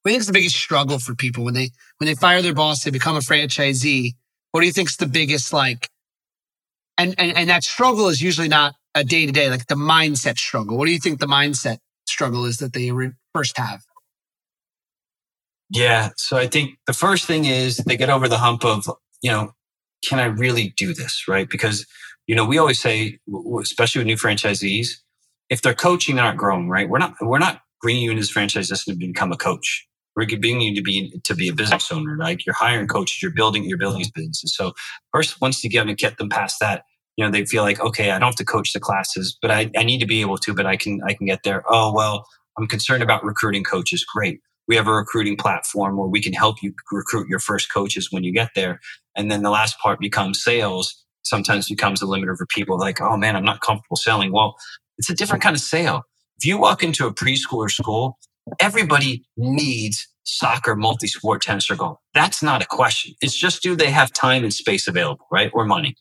[0.02, 2.42] What do you think is the biggest struggle for people when they when they fire
[2.42, 4.14] their boss, they become a franchisee?
[4.52, 5.90] What do you think is the biggest like?
[6.98, 10.38] And and and that struggle is usually not a day to day, like the mindset
[10.38, 10.78] struggle.
[10.78, 13.82] What do you think the mindset struggle is that they re- first have?
[15.70, 18.86] Yeah, so I think the first thing is they get over the hump of
[19.22, 19.52] you know,
[20.08, 21.50] can I really do this right?
[21.50, 21.86] Because
[22.30, 23.18] you know, we always say,
[23.60, 24.90] especially with new franchisees,
[25.50, 26.88] if they're coaching, they're not growing, right?
[26.88, 29.88] We're not, we're not bringing you into this franchise just to become a coach.
[30.16, 32.18] We're bringing you to be to be a business owner.
[32.18, 34.56] Like you're hiring coaches, you're building, you're building these businesses.
[34.56, 34.74] So
[35.12, 36.84] first, once you get to get them past that,
[37.18, 39.72] you know, they feel like, okay, I don't have to coach the classes, but I,
[39.76, 41.64] I need to be able to, but I can, I can get there.
[41.68, 42.28] Oh, well,
[42.60, 44.06] I'm concerned about recruiting coaches.
[44.06, 44.40] Great.
[44.68, 48.24] We have a recruiting platform where we can help you recruit your first coaches when
[48.24, 48.82] you get there.
[49.16, 53.16] And then the last part becomes sales sometimes becomes a limiter for people like, oh
[53.18, 54.32] man, I'm not comfortable selling.
[54.32, 54.56] Well,
[54.98, 56.04] it's a different kind of sale.
[56.38, 58.18] If you walk into a preschool or school,
[58.60, 61.98] everybody needs soccer, multi-sport, tennis, or golf.
[62.14, 63.16] That's not a question.
[63.22, 65.52] It's just do they have time and space available, right?
[65.54, 65.96] Or money.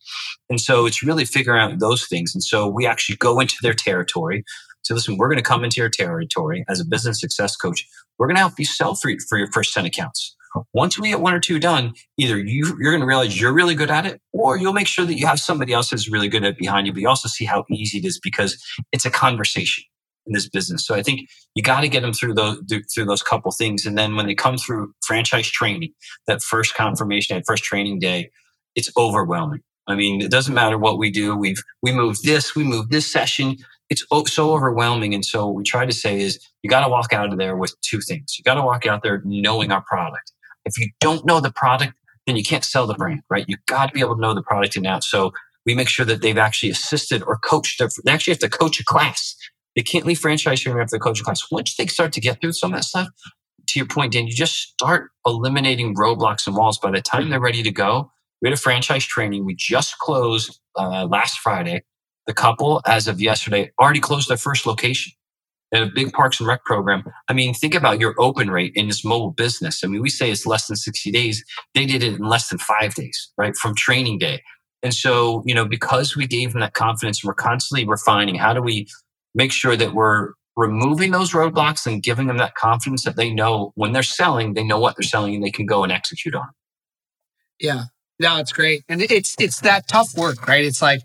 [0.50, 2.34] And so it's really figuring out those things.
[2.34, 4.44] And so we actually go into their territory.
[4.82, 7.86] So listen, we're going to come into your territory as a business success coach.
[8.18, 10.36] We're going to help you sell for, for your first 10 accounts.
[10.72, 13.74] Once we get one or two done, either you, you're going to realize you're really
[13.74, 16.44] good at it, or you'll make sure that you have somebody else that's really good
[16.44, 16.92] at it behind you.
[16.92, 19.84] But you also see how easy it is because it's a conversation
[20.26, 20.86] in this business.
[20.86, 22.58] So I think you got to get them through those
[22.94, 25.92] through those couple things, and then when they come through franchise training,
[26.26, 28.30] that first confirmation, that first training day,
[28.74, 29.60] it's overwhelming.
[29.86, 31.34] I mean, it doesn't matter what we do.
[31.34, 33.56] We've we moved this, we moved this session.
[33.90, 37.14] It's so overwhelming, and so what we try to say is you got to walk
[37.14, 38.36] out of there with two things.
[38.38, 40.32] You got to walk out there knowing our product.
[40.68, 41.94] If you don't know the product,
[42.26, 43.46] then you can't sell the brand, right?
[43.48, 45.04] You got to be able to know the product and out.
[45.04, 45.32] So
[45.66, 47.82] we make sure that they've actually assisted or coached.
[48.04, 49.36] They actually have to coach a class
[49.76, 51.42] they can't leave franchise training after the coaching class.
[51.50, 53.08] Once they start to get through some of that stuff,
[53.68, 56.78] to your point, Dan, you just start eliminating roadblocks and walls.
[56.78, 59.46] By the time they're ready to go, we had a franchise training.
[59.46, 61.84] We just closed uh, last Friday.
[62.28, 65.17] The couple, as of yesterday, already closed their first location at
[65.72, 67.04] a big parks and rec program.
[67.28, 69.84] I mean, think about your open rate in this mobile business.
[69.84, 71.44] I mean, we say it's less than 60 days.
[71.74, 73.54] They did it in less than five days, right?
[73.56, 74.42] From training day.
[74.82, 78.52] And so, you know, because we gave them that confidence, and we're constantly refining how
[78.54, 78.86] do we
[79.34, 83.72] make sure that we're removing those roadblocks and giving them that confidence that they know
[83.76, 86.48] when they're selling, they know what they're selling and they can go and execute on.
[87.60, 87.84] Yeah.
[88.20, 88.82] No, it's great.
[88.88, 90.64] And it's it's that tough work, right?
[90.64, 91.00] It's like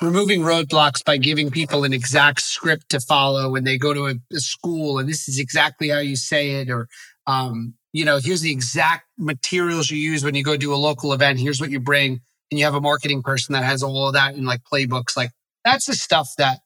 [0.00, 4.14] removing roadblocks by giving people an exact script to follow when they go to a,
[4.32, 6.88] a school and this is exactly how you say it or
[7.26, 11.12] um, you know, here's the exact materials you use when you go do a local
[11.12, 11.38] event.
[11.38, 12.20] Here's what you bring.
[12.50, 15.16] And you have a marketing person that has all of that in like playbooks.
[15.16, 15.30] Like
[15.64, 16.60] that's the stuff that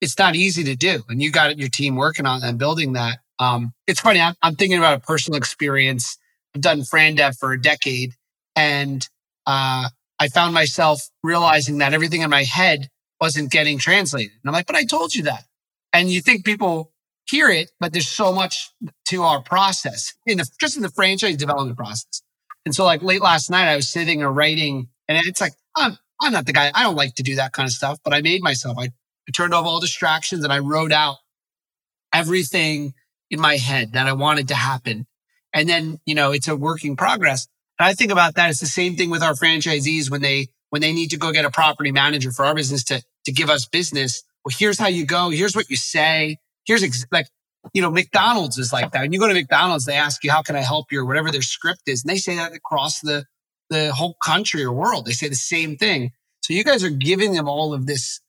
[0.00, 1.02] it's not easy to do.
[1.08, 3.18] And you got your team working on and building that.
[3.38, 4.20] Um, it's funny.
[4.20, 6.18] I'm, I'm, thinking about a personal experience.
[6.54, 8.14] I've done FranDev for a decade
[8.56, 9.06] and,
[9.46, 9.88] uh,
[10.20, 12.88] I found myself realizing that everything in my head
[13.20, 14.32] wasn't getting translated.
[14.32, 15.44] And I'm like, but I told you that.
[15.92, 16.92] And you think people
[17.28, 18.70] hear it, but there's so much
[19.08, 22.22] to our process in the, just in the franchise development process.
[22.64, 25.98] And so like late last night, I was sitting or writing and it's like, I'm,
[26.20, 26.70] I'm not the guy.
[26.74, 28.90] I don't like to do that kind of stuff, but I made myself, I
[29.30, 31.18] I turned off all distractions and I wrote out
[32.12, 32.94] everything
[33.30, 35.06] in my head that I wanted to happen.
[35.54, 37.46] And then, you know, it's a working progress.
[37.80, 38.50] And I think about that.
[38.50, 41.46] It's the same thing with our franchisees when they, when they need to go get
[41.46, 44.22] a property manager for our business to, to give us business.
[44.44, 45.30] Well, here's how you go.
[45.30, 46.36] Here's what you say.
[46.66, 47.26] Here's ex- like,
[47.72, 49.00] you know, McDonald's is like that.
[49.00, 51.30] When you go to McDonald's, they ask you, how can I help you or whatever
[51.30, 52.04] their script is.
[52.04, 53.24] And they say that across the,
[53.70, 55.06] the whole country or world.
[55.06, 56.10] They say the same thing.
[56.42, 58.20] So you guys are giving them all of this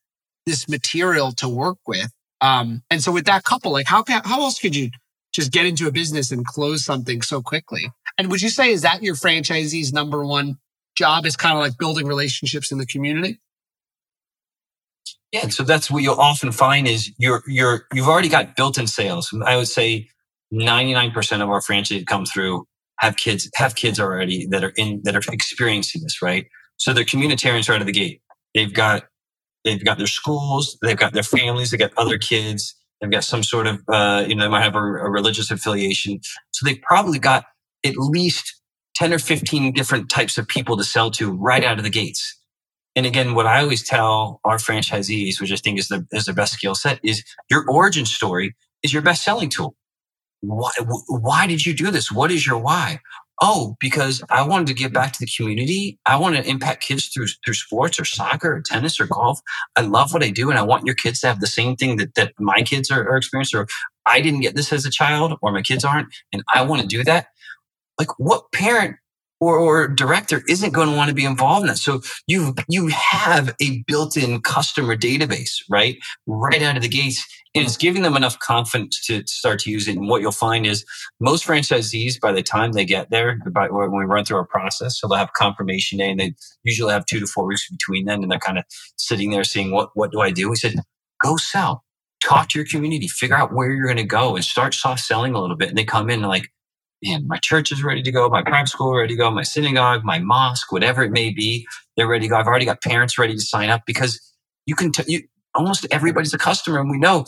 [0.45, 2.09] this material to work with.
[2.39, 4.91] Um, and so with that couple, like how can, how else could you
[5.33, 7.91] just get into a business and close something so quickly?
[8.17, 10.57] And would you say, is that your franchisee's number one
[10.95, 13.39] job is kind of like building relationships in the community?
[15.31, 15.47] Yeah.
[15.47, 19.33] So that's what you'll often find is you're, you're, you've already got built-in sales.
[19.45, 20.09] I would say
[20.53, 22.67] 99% of our franchisees come through
[22.99, 26.45] have kids, have kids already that are in, that are experiencing this, right?
[26.77, 28.21] So they're communitarians right out of the gate.
[28.53, 29.03] They've got
[29.63, 33.43] they've got their schools, they've got their families, they've got other kids, they've got some
[33.43, 36.19] sort of, uh, you know, they might have a, a religious affiliation.
[36.51, 37.45] So they've probably got
[37.85, 38.61] at least
[38.95, 42.37] 10 or 15 different types of people to sell to right out of the gates.
[42.95, 46.33] And again, what I always tell our franchisees, which I think is the, is the
[46.33, 49.75] best skill set, is your origin story is your best selling tool.
[50.41, 50.71] Why,
[51.07, 52.11] why did you do this?
[52.11, 52.99] What is your why?
[53.41, 55.99] oh, because I wanted to give back to the community.
[56.05, 59.41] I want to impact kids through through sports or soccer or tennis or golf.
[59.75, 61.97] I love what I do, and I want your kids to have the same thing
[61.97, 63.61] that that my kids are, are experiencing.
[63.61, 63.67] Or
[64.05, 66.87] I didn't get this as a child, or my kids aren't, and I want to
[66.87, 67.27] do that.
[68.01, 68.95] Like, what parent
[69.41, 71.77] or, or director isn't going to want to be involved in that.
[71.79, 75.97] So you you have a built-in customer database, right?
[76.27, 77.25] Right out of the gates.
[77.53, 79.97] And it's giving them enough confidence to start to use it.
[79.97, 80.85] And what you'll find is
[81.19, 84.99] most franchisees, by the time they get there, by, when we run through our process,
[84.99, 86.33] so they'll have confirmation day and they
[86.63, 88.21] usually have two to four weeks between then.
[88.21, 88.63] And they're kind of
[88.95, 90.49] sitting there saying, what, what do I do?
[90.49, 90.75] We said,
[91.21, 91.83] go sell,
[92.23, 95.33] talk to your community, figure out where you're going to go and start soft selling
[95.33, 95.69] a little bit.
[95.69, 96.47] And they come in and like,
[97.03, 100.03] man, my church is ready to go, my private school ready to go, my synagogue,
[100.03, 101.65] my mosque, whatever it may be,
[101.97, 102.37] they're ready to go.
[102.37, 104.19] I've already got parents ready to sign up because
[104.65, 105.21] you can, t- you,
[105.55, 106.79] almost everybody's a customer.
[106.79, 107.25] And we know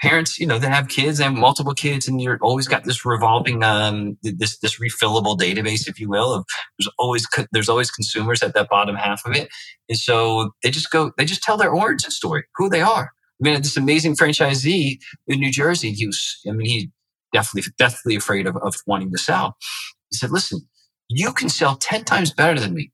[0.00, 3.64] parents, you know, they have kids, and multiple kids, and you're always got this revolving,
[3.64, 6.44] um, this, this refillable database, if you will, of
[6.78, 9.48] there's always, there's always consumers at that bottom half of it.
[9.88, 13.10] And so they just go, they just tell their origin story, who they are.
[13.40, 16.90] I mean, this amazing franchisee in New Jersey, he was, I mean, he
[17.32, 19.56] definitely, definitely afraid of, of wanting to sell.
[20.10, 20.60] He said, listen,
[21.08, 22.92] you can sell 10 times better than me.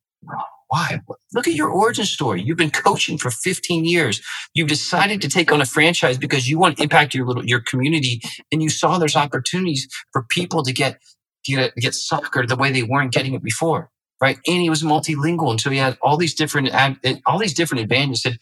[0.68, 1.00] Why?
[1.34, 2.42] Look at your origin story.
[2.42, 4.20] You've been coaching for 15 years.
[4.54, 7.60] You've decided to take on a franchise because you want to impact your little your
[7.60, 8.20] community,
[8.52, 11.00] and you saw there's opportunities for people to get
[11.44, 13.90] get get soccer the way they weren't getting it before,
[14.20, 14.38] right?
[14.48, 16.70] And he was multilingual, and so he had all these different
[17.26, 18.22] all these different advantages.
[18.22, 18.38] Said,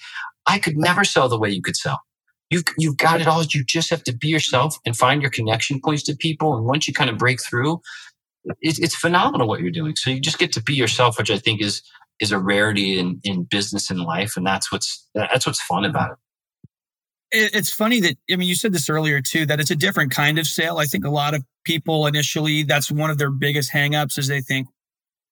[0.46, 2.00] I could never sell the way you could sell.
[2.50, 3.42] You you've got it all.
[3.42, 6.56] You just have to be yourself and find your connection points to people.
[6.56, 7.80] And once you kind of break through,
[8.60, 9.94] it's, it's phenomenal what you're doing.
[9.96, 11.82] So you just get to be yourself, which I think is
[12.20, 14.36] is a rarity in, in business and life.
[14.36, 16.16] And that's what's, that's what's fun about it.
[17.54, 20.38] It's funny that, I mean, you said this earlier too, that it's a different kind
[20.38, 20.76] of sale.
[20.76, 24.42] I think a lot of people initially, that's one of their biggest hangups is they
[24.42, 24.66] think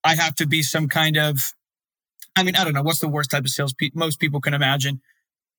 [0.03, 1.53] I have to be some kind of,
[2.37, 4.55] I mean, I don't know, what's the worst type of sales pe- most people can
[4.55, 5.03] imagine?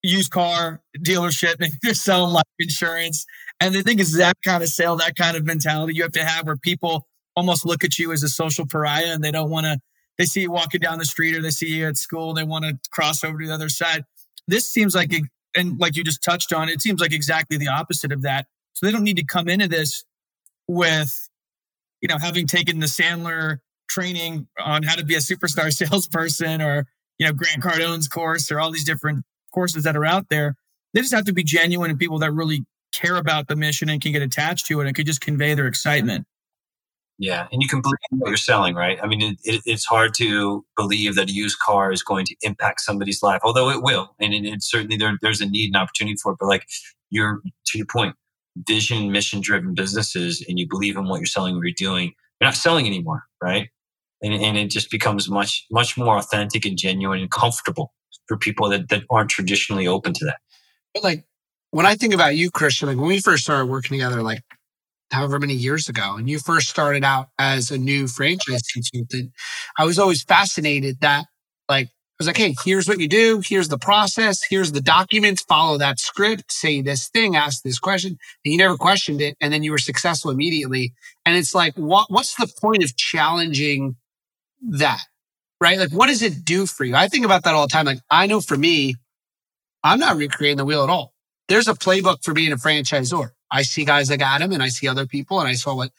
[0.02, 3.26] Used car dealership, maybe they're selling life insurance.
[3.60, 6.24] And the thing is that kind of sale, that kind of mentality you have to
[6.24, 9.66] have where people almost look at you as a social pariah and they don't want
[9.66, 9.80] to
[10.20, 12.66] they see you walking down the street or they see you at school, they want
[12.66, 14.04] to cross over to the other side.
[14.50, 15.14] This seems like,
[15.56, 18.46] and like you just touched on, it seems like exactly the opposite of that.
[18.74, 20.04] So they don't need to come into this
[20.68, 21.30] with,
[22.02, 23.60] you know, having taken the Sandler
[23.90, 26.86] training on how to be a superstar salesperson or,
[27.18, 30.56] you know, Grant Cardone's course or all these different courses that are out there.
[30.94, 34.02] They just have to be genuine and people that really care about the mission and
[34.02, 36.26] can get attached to it and could just convey their excitement.
[37.22, 38.98] Yeah, and you can believe what you're selling, right?
[39.04, 42.36] I mean, it, it, it's hard to believe that a used car is going to
[42.44, 45.76] impact somebody's life, although it will, and it, it certainly there, there's a need and
[45.76, 46.38] opportunity for it.
[46.40, 46.66] But like
[47.10, 48.16] you're to your point,
[48.66, 52.48] vision, mission driven businesses, and you believe in what you're selling, what you're doing, you're
[52.48, 53.68] not selling anymore, right?
[54.22, 57.92] And, and it just becomes much much more authentic and genuine and comfortable
[58.30, 60.38] for people that, that aren't traditionally open to that.
[60.94, 61.26] But like
[61.72, 64.44] when I think about you, Christian, like when we first started working together, like
[65.12, 69.32] however many years ago and you first started out as a new franchise consultant,
[69.78, 71.26] I was always fascinated that
[71.68, 73.42] like, I was like, hey, here's what you do.
[73.44, 74.44] Here's the process.
[74.44, 75.42] Here's the documents.
[75.42, 76.52] Follow that script.
[76.52, 77.38] Say this thing.
[77.38, 78.18] Ask this question.
[78.44, 79.38] And you never questioned it.
[79.40, 80.94] And then you were successful immediately.
[81.26, 83.96] And it's like, what, what's the point of challenging
[84.62, 85.00] that?
[85.62, 85.78] Right?
[85.78, 86.96] Like, what does it do for you?
[86.96, 87.86] I think about that all the time.
[87.86, 88.96] Like, I know for me,
[89.84, 91.14] I'm not recreating the wheel at all.
[91.48, 93.32] There's a playbook for being a franchisor.
[93.52, 95.92] I see guys like Adam and I see other people and I saw what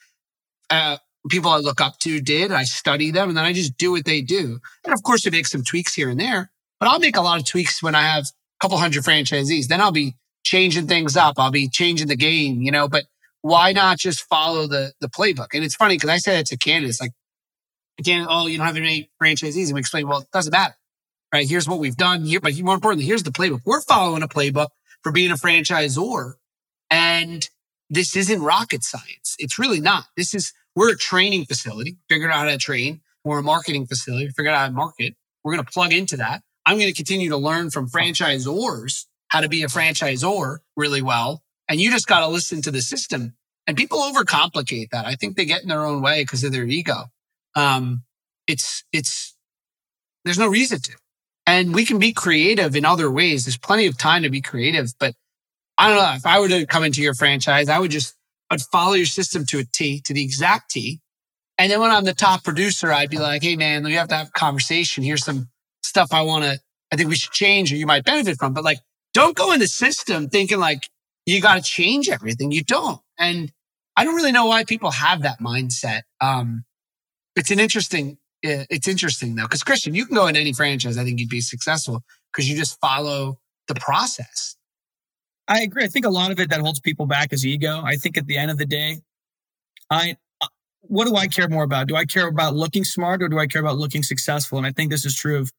[0.69, 0.97] uh,
[1.29, 2.51] people I look up to did.
[2.51, 4.59] I study them and then I just do what they do.
[4.85, 7.39] And of course, it makes some tweaks here and there, but I'll make a lot
[7.39, 9.67] of tweaks when I have a couple hundred franchisees.
[9.67, 11.35] Then I'll be changing things up.
[11.37, 13.03] I'll be changing the game, you know, but
[13.41, 15.47] why not just follow the, the playbook?
[15.53, 17.11] And it's funny because I said it to candidates like,
[17.99, 19.65] again, oh, you don't have any franchisees.
[19.65, 20.75] And we explain, well, it doesn't matter,
[21.33, 21.47] right?
[21.47, 22.39] Here's what we've done here.
[22.39, 23.61] But more importantly, here's the playbook.
[23.65, 24.69] We're following a playbook
[25.03, 26.33] for being a franchisor
[26.89, 27.47] and
[27.89, 29.35] this isn't rocket science.
[29.37, 30.05] It's really not.
[30.15, 33.01] This is, we're a training facility, figuring out how to train.
[33.23, 35.15] We're a marketing facility, figuring out how to market.
[35.43, 36.41] We're going to plug into that.
[36.65, 41.43] I'm going to continue to learn from franchisors how to be a franchisor really well.
[41.67, 43.33] And you just got to listen to the system.
[43.67, 45.05] And people overcomplicate that.
[45.05, 47.05] I think they get in their own way because of their ego.
[47.55, 48.03] Um,
[48.47, 49.35] it's, it's,
[50.23, 50.91] there's no reason to.
[51.47, 53.45] And we can be creative in other ways.
[53.45, 55.15] There's plenty of time to be creative, but
[55.77, 56.13] I don't know.
[56.15, 58.15] If I were to come into your franchise, I would just,
[58.49, 61.01] I'd follow your system to a T, to the exact T.
[61.57, 64.15] And then when I'm the top producer, I'd be like, Hey man, we have to
[64.15, 65.03] have a conversation.
[65.03, 65.49] Here's some
[65.83, 66.59] stuff I want to,
[66.91, 68.53] I think we should change or you might benefit from.
[68.53, 68.79] But like,
[69.13, 70.89] don't go in the system thinking like
[71.25, 72.51] you got to change everything.
[72.51, 72.99] You don't.
[73.17, 73.51] And
[73.95, 76.01] I don't really know why people have that mindset.
[76.19, 76.63] Um,
[77.35, 79.47] it's an interesting, it's interesting though.
[79.47, 80.97] Cause Christian, you can go in any franchise.
[80.97, 84.55] I think you'd be successful because you just follow the process.
[85.47, 85.83] I agree.
[85.83, 87.81] I think a lot of it that holds people back is ego.
[87.83, 88.99] I think at the end of the day,
[89.89, 90.47] I uh,
[90.81, 91.87] what do I care more about?
[91.87, 94.57] Do I care about looking smart or do I care about looking successful?
[94.57, 95.51] And I think this is true of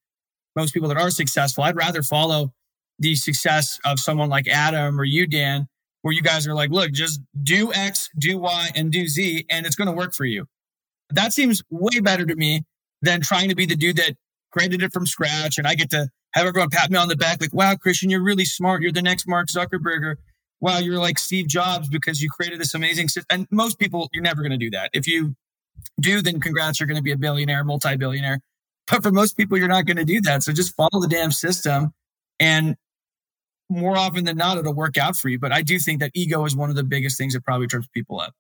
[0.57, 1.65] most people that are successful.
[1.65, 2.53] I'd rather follow
[2.99, 5.69] the success of someone like Adam or you, Dan,
[6.03, 9.67] where you guys are like, look, just do X, do Y, and do Z, and
[9.67, 10.47] it's going to work for you.
[11.15, 12.65] That seems way better to me
[13.00, 14.15] than trying to be the dude that
[14.50, 17.40] created it from scratch and I get to have everyone pat me on the back,
[17.40, 18.83] like, wow, Christian, you're really smart.
[18.83, 20.17] You're the next Mark Zuckerberg.
[20.60, 23.27] wow, you're like Steve Jobs because you created this amazing system.
[23.31, 24.90] And most people, you're never going to do that.
[24.92, 25.35] If you
[26.00, 28.40] do, then congrats, you're going to be a billionaire, multi billionaire.
[28.90, 30.42] But for most people, you're not going to do that.
[30.42, 31.92] So just follow the damn system.
[32.40, 32.77] And
[33.69, 35.38] more often than not, it'll work out for you.
[35.38, 37.88] But I do think that ego is one of the biggest things that probably trips
[37.94, 38.33] people up.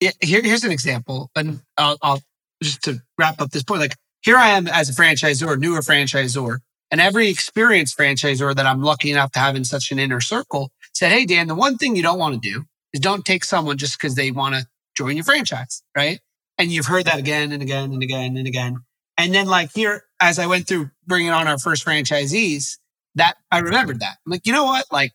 [0.00, 1.30] Here, here's an example.
[1.34, 2.22] And I'll, I'll
[2.62, 6.58] just to wrap up this point, like here I am as a franchisor, newer franchisor.
[6.90, 10.70] And every experienced franchisor that I'm lucky enough to have in such an inner circle
[10.92, 13.76] said, Hey, Dan, the one thing you don't want to do is don't take someone
[13.76, 14.66] just because they want to
[14.96, 16.20] join your franchise, right?
[16.58, 18.78] And you've heard that again and again and again and again.
[19.18, 22.78] And then like here, as I went through bringing on our first franchisees,
[23.16, 24.16] that I remembered that.
[24.26, 24.86] I'm like, you know what?
[24.92, 25.12] Like,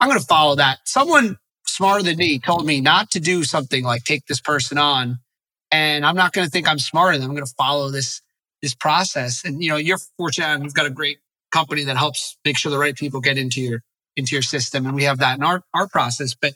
[0.00, 0.78] I'm going to follow that.
[0.84, 5.18] Someone smarter than me told me not to do something like take this person on.
[5.70, 8.22] And I'm not going to think I'm smarter than I'm going to follow this,
[8.62, 9.44] this process.
[9.44, 11.18] And, you know, you're fortunate you've got a great
[11.52, 13.82] company that helps make sure the right people get into your,
[14.16, 14.86] into your system.
[14.86, 16.34] And we have that in our, our process.
[16.34, 16.54] But,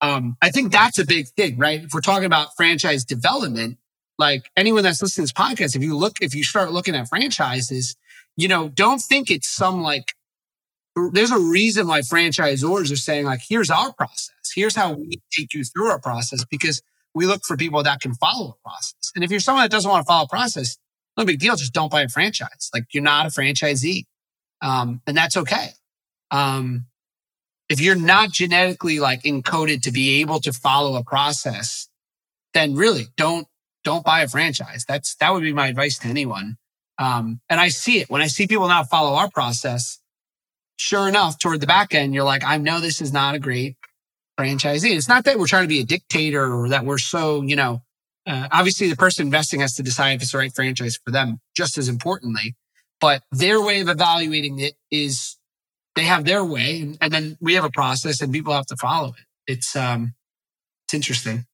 [0.00, 1.82] um, I think that's a big thing, right?
[1.82, 3.78] If we're talking about franchise development,
[4.18, 7.08] like anyone that's listening to this podcast, if you look, if you start looking at
[7.08, 7.96] franchises,
[8.36, 10.14] you know, don't think it's some like,
[11.12, 14.30] there's a reason why franchisors are saying like, here's our process.
[14.54, 16.82] Here's how we take you through our process because
[17.14, 19.12] we look for people that can follow a process.
[19.14, 20.76] And if you're someone that doesn't want to follow a process,
[21.16, 21.56] no big deal.
[21.56, 22.70] Just don't buy a franchise.
[22.72, 24.04] Like you're not a franchisee.
[24.62, 25.70] Um, and that's okay.
[26.30, 26.86] Um,
[27.68, 31.88] if you're not genetically like encoded to be able to follow a process,
[32.52, 33.46] then really don't
[33.84, 34.84] don't buy a franchise.
[34.86, 36.56] That's that would be my advice to anyone.
[36.98, 39.98] Um, and I see it when I see people not follow our process.
[40.76, 43.76] Sure enough, toward the back end, you're like, I know this is not a great
[44.38, 44.94] franchisee.
[44.94, 47.82] It's not that we're trying to be a dictator or that we're so, you know,
[48.26, 51.40] uh, obviously the person investing has to decide if it's the right franchise for them,
[51.56, 52.56] just as importantly.
[53.00, 55.36] But their way of evaluating it is
[55.94, 58.76] they have their way, and, and then we have a process, and people have to
[58.76, 59.52] follow it.
[59.52, 60.14] It's um,
[60.86, 61.46] it's interesting.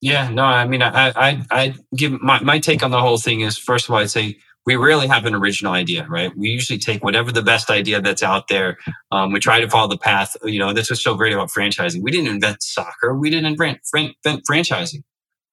[0.00, 3.40] Yeah, no, I mean, I, I, I give my, my take on the whole thing
[3.40, 4.38] is first of all, I'd say
[4.68, 6.30] we rarely have an original idea, right?
[6.36, 8.76] We usually take whatever the best idea that's out there.
[9.10, 10.36] Um, we try to follow the path.
[10.44, 12.02] You know, that's what's so great about franchising.
[12.02, 13.14] We didn't invent soccer.
[13.14, 15.04] We didn't invent, invent franchising,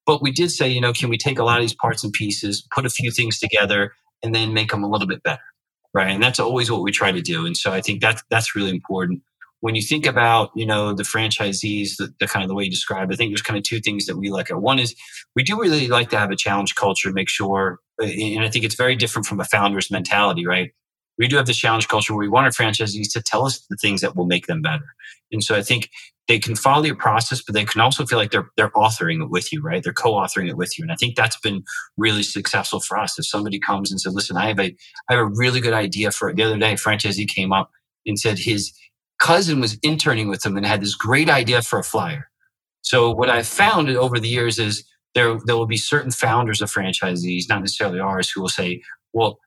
[0.05, 2.11] but we did say, you know, can we take a lot of these parts and
[2.11, 5.41] pieces, put a few things together, and then make them a little bit better,
[5.93, 6.11] right?
[6.11, 7.45] And that's always what we try to do.
[7.45, 9.21] And so I think that's that's really important
[9.65, 12.69] when you think about you know the franchisees the, the, kind of the way you
[12.69, 14.61] described i think there's kind of two things that we like at.
[14.61, 14.93] One is
[15.35, 18.63] we do really like to have a challenge culture make sure uh, and i think
[18.63, 20.69] it's very different from a founder's mentality right?
[21.17, 23.77] We do have this challenge culture where we want our franchisees to tell us the
[23.77, 24.85] things that will make them better.
[25.31, 25.89] And so i think
[26.27, 29.31] they can follow your process but they can also feel like they're they're authoring it
[29.31, 29.81] with you right?
[29.81, 30.83] They're co-authoring it with you.
[30.83, 31.63] And i think that's been
[31.97, 33.17] really successful for us.
[33.17, 34.75] If somebody comes and says listen i have a
[35.09, 36.35] i have a really good idea for it.
[36.35, 37.71] The other day franchisee came up
[38.05, 38.71] and said his
[39.19, 42.29] cousin was interning with him and had this great idea for a flyer.
[42.81, 44.83] So what I've found over the years is
[45.15, 48.81] there there will be certain founders of franchisees, not necessarily ours, who will say,
[49.13, 49.39] "Well,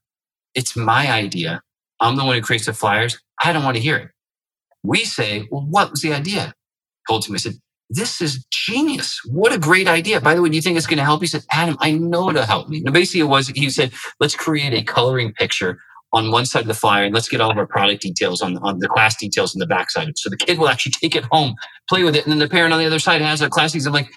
[0.55, 1.63] it's my idea.
[2.01, 3.19] I'm the one who creates the flyers.
[3.45, 4.11] I don't want to hear it."
[4.83, 6.55] We say, "Well, what was the idea?"
[7.09, 7.55] Told him, I said,
[7.91, 9.21] "This is genius.
[9.27, 10.21] What a great idea.
[10.21, 12.31] By the way, do you think it's going to help?" He said, "Adam, I know
[12.31, 15.81] it'll help me." And basically, it was he said, "Let's create a coloring picture
[16.13, 18.57] on one side of the flyer and let's get all of our product details on,
[18.59, 20.17] on the class details on the back side.
[20.17, 21.55] So the kid will actually take it home,
[21.89, 22.25] play with it.
[22.25, 23.75] And then the parent on the other side has a class.
[23.75, 24.09] I'm like,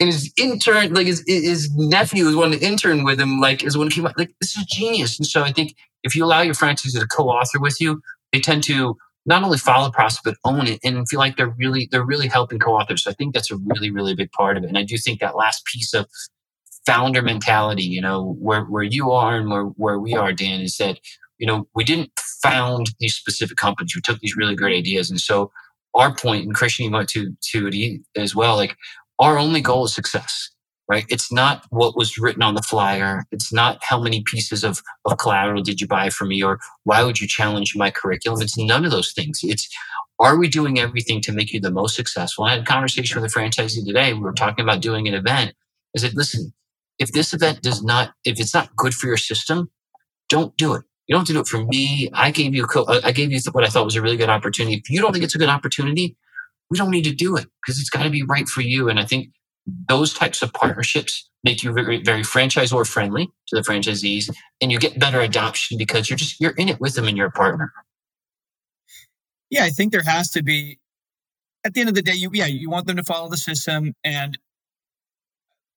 [0.00, 3.76] and his intern, like his, his nephew is one to intern with him, like is
[3.76, 5.18] one came up, like this is genius.
[5.18, 5.74] And so I think
[6.04, 8.00] if you allow your franchisees to co-author with you,
[8.32, 8.96] they tend to
[9.26, 12.28] not only follow the process, but own it and feel like they're really, they're really
[12.28, 13.04] helping co-authors.
[13.04, 14.68] So I think that's a really, really big part of it.
[14.68, 16.06] And I do think that last piece of
[16.86, 20.76] founder mentality, you know, where, where you are and where, where we are, Dan, is
[20.76, 20.98] that
[21.38, 22.10] you know, we didn't
[22.42, 23.94] found these specific companies.
[23.94, 25.10] We took these really great ideas.
[25.10, 25.50] And so
[25.94, 28.76] our point, and Christian, you went to, to it as well, like
[29.18, 30.50] our only goal is success,
[30.88, 31.04] right?
[31.08, 33.24] It's not what was written on the flyer.
[33.32, 37.02] It's not how many pieces of, of collateral did you buy from me or why
[37.02, 38.42] would you challenge my curriculum?
[38.42, 39.40] It's none of those things.
[39.42, 39.68] It's,
[40.20, 42.44] are we doing everything to make you the most successful?
[42.44, 44.12] I had a conversation with a franchisee today.
[44.12, 45.54] We were talking about doing an event.
[45.96, 46.52] I said, listen,
[46.98, 49.70] if this event does not, if it's not good for your system,
[50.28, 50.82] don't do it.
[51.08, 52.10] You don't have to do it for me.
[52.12, 54.76] I gave you, uh, I gave you what I thought was a really good opportunity.
[54.76, 56.16] If you don't think it's a good opportunity,
[56.70, 58.90] we don't need to do it because it's got to be right for you.
[58.90, 59.30] And I think
[59.88, 64.30] those types of partnerships make you very, very franchisor friendly to the franchisees,
[64.60, 67.28] and you get better adoption because you're just you're in it with them and you're
[67.28, 67.72] a partner.
[69.50, 70.78] Yeah, I think there has to be.
[71.64, 73.94] At the end of the day, you yeah, you want them to follow the system,
[74.04, 74.38] and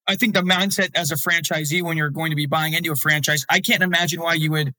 [0.07, 2.95] I think the mindset as a franchisee when you're going to be buying into a
[2.95, 4.73] franchise, I can't imagine why you would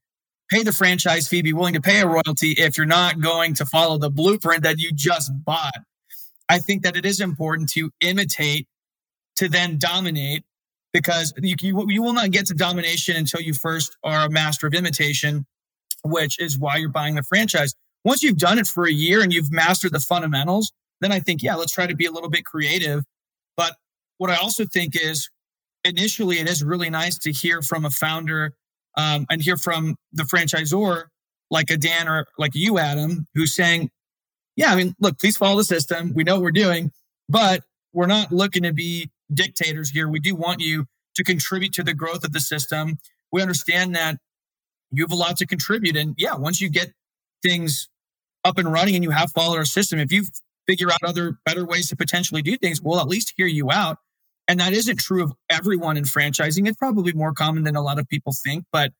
[0.52, 3.64] pay the franchise fee, be willing to pay a royalty if you're not going to
[3.64, 5.80] follow the blueprint that you just bought.
[6.48, 8.68] I think that it is important to imitate
[9.36, 10.44] to then dominate
[10.92, 14.66] because you, you, you will not get to domination until you first are a master
[14.66, 15.46] of imitation,
[16.04, 17.74] which is why you're buying the franchise.
[18.04, 21.42] Once you've done it for a year and you've mastered the fundamentals, then I think,
[21.42, 23.04] yeah, let's try to be a little bit creative.
[23.56, 23.74] But
[24.18, 25.30] what I also think is
[25.82, 28.52] initially it is really nice to hear from a founder
[28.96, 31.04] um, and hear from the franchisor,
[31.50, 33.90] like a Dan or like you, Adam, who's saying,
[34.56, 36.12] yeah, I mean, look, please follow the system.
[36.14, 36.92] We know what we're doing.
[37.28, 37.62] but
[37.92, 40.08] we're not looking to be dictators here.
[40.08, 40.86] We do want you
[41.16, 42.98] to contribute to the growth of the system.
[43.30, 44.18] We understand that
[44.90, 45.96] you have a lot to contribute.
[45.96, 46.92] And yeah, once you get
[47.42, 47.88] things
[48.44, 50.24] up and running and you have followed our system, if you
[50.66, 53.98] figure out other better ways to potentially do things, we'll at least hear you out.
[54.52, 56.68] And that isn't true of everyone in franchising.
[56.68, 58.92] It's probably more common than a lot of people think, but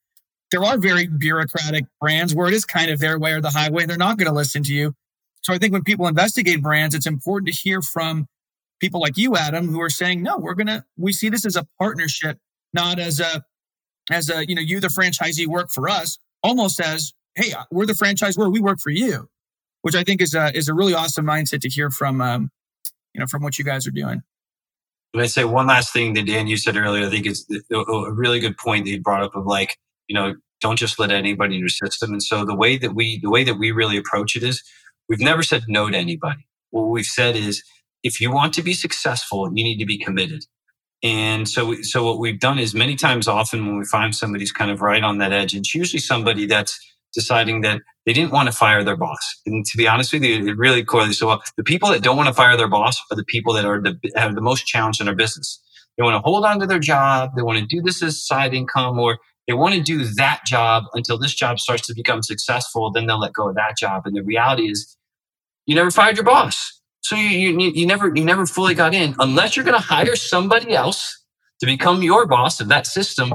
[0.49, 3.85] there are very bureaucratic brands where it is kind of their way or the highway.
[3.85, 4.95] They're not going to listen to you.
[5.41, 8.25] So I think when people investigate brands, it's important to hear from
[8.79, 11.55] people like you, Adam, who are saying, no, we're going to, we see this as
[11.55, 12.39] a partnership,
[12.73, 13.43] not as a,
[14.09, 17.93] as a, you know, you, the franchisee work for us, almost as, Hey, we're the
[17.93, 19.29] franchise where we work for you,
[19.83, 22.49] which I think is a, is a really awesome mindset to hear from, um,
[23.13, 24.23] you know, from what you guys are doing.
[25.13, 28.13] Can I say one last thing that Dan, you said earlier, I think it's a
[28.13, 31.55] really good point that you brought up of like, you know, don't just let anybody
[31.55, 32.13] in your system.
[32.13, 34.63] And so the way that we, the way that we really approach it is
[35.09, 36.47] we've never said no to anybody.
[36.71, 37.63] What we've said is,
[38.03, 40.45] if you want to be successful, you need to be committed.
[41.03, 44.71] And so, so what we've done is many times often when we find somebody's kind
[44.71, 46.79] of right on that edge, it's usually somebody that's
[47.13, 49.41] deciding that they didn't want to fire their boss.
[49.45, 51.43] And to be honest with you, it really correlates so well.
[51.57, 53.97] The people that don't want to fire their boss are the people that are the,
[54.15, 55.61] have the most challenge in their business.
[55.97, 57.31] They want to hold on to their job.
[57.35, 60.85] They want to do this as side income or they want to do that job
[60.93, 62.91] until this job starts to become successful.
[62.91, 64.03] Then they'll let go of that job.
[64.05, 64.97] And the reality is
[65.65, 66.81] you never fired your boss.
[67.01, 70.15] So you, you, you never, you never fully got in unless you're going to hire
[70.15, 71.21] somebody else
[71.59, 73.33] to become your boss of that system.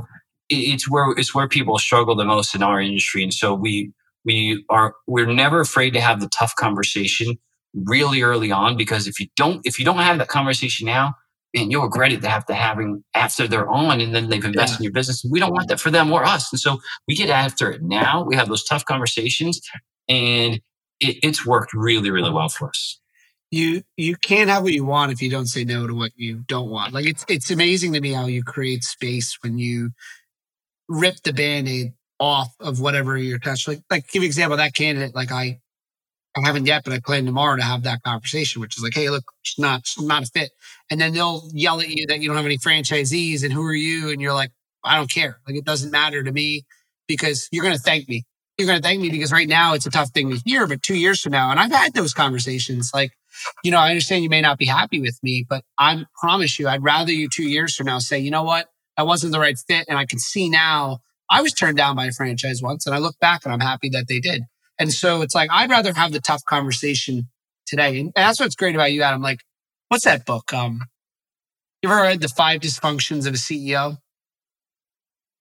[0.51, 3.23] It's where, it's where people struggle the most in our industry.
[3.23, 3.93] And so we,
[4.25, 7.39] we are, we're never afraid to have the tough conversation
[7.75, 11.15] really early on because if you don't, if you don't have that conversation now,
[11.55, 14.75] man, you'll regret it to have to having after they're on and then they've invested
[14.75, 14.79] yeah.
[14.79, 15.25] in your business.
[15.31, 16.53] We don't want that for them or us.
[16.53, 18.25] And so we get after it now.
[18.25, 19.61] We have those tough conversations
[20.09, 20.55] and
[21.01, 23.01] it, it's worked really, really well for us
[23.51, 26.45] you you can't have what you want if you don't say no to what you
[26.47, 26.93] don't want.
[26.93, 29.91] Like it's it's amazing to me how you create space when you
[30.89, 33.75] rip the band-aid off of whatever you're touching.
[33.75, 35.61] Like like give you example that candidate, like I
[36.37, 39.11] I haven't yet, but I plan tomorrow to have that conversation, which is like, hey,
[39.11, 40.51] look, it's not it's not a fit.
[40.91, 43.75] And then they'll yell at you that you don't have any franchisees and who are
[43.75, 44.11] you?
[44.11, 44.51] And you're like,
[44.85, 45.41] I don't care.
[45.47, 46.65] Like it doesn't matter to me
[47.07, 48.25] because you're gonna thank me.
[48.57, 50.97] You're gonna thank me because right now it's a tough thing to hear, but two
[50.97, 53.13] years from now, and I've had those conversations like
[53.63, 56.67] you know, I understand you may not be happy with me, but I promise you,
[56.67, 58.67] I'd rather you two years from now say, you know what,
[58.99, 59.87] that wasn't the right fit.
[59.89, 60.99] And I can see now
[61.31, 63.89] I was turned down by a franchise once and I look back and I'm happy
[63.91, 64.43] that they did.
[64.79, 67.29] And so it's like, I'd rather have the tough conversation
[67.65, 68.01] today.
[68.01, 69.23] And that's what's great about you, Adam.
[69.23, 69.41] Like,
[69.89, 70.53] what's that book?
[70.53, 70.81] Um,
[71.81, 73.99] you ever read The Five Dysfunctions of a CEO?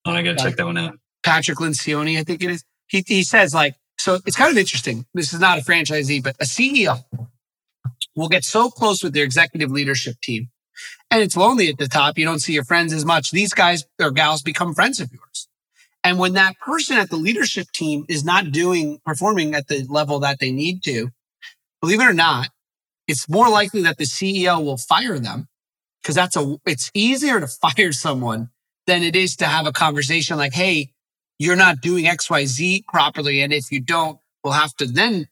[0.05, 0.95] Oh, I got to check that one out.
[1.23, 2.63] Patrick Lencioni, I think it is.
[2.87, 5.05] He, he says like, so it's kind of interesting.
[5.15, 7.03] This is not a franchisee, but a CEO
[8.15, 10.49] will get so close with their executive leadership team.
[11.09, 12.17] And it's lonely at the top.
[12.17, 13.31] You don't see your friends as much.
[13.31, 15.47] These guys or gals become friends of yours.
[16.03, 20.19] And when that person at the leadership team is not doing, performing at the level
[20.19, 21.09] that they need to,
[21.81, 22.49] believe it or not,
[23.07, 25.47] it's more likely that the CEO will fire them
[26.01, 28.49] because that's a, it's easier to fire someone
[28.85, 30.91] than it is to have a conversation like, Hey,
[31.39, 33.41] you're not doing XYZ properly.
[33.41, 35.27] And if you don't, we'll have to then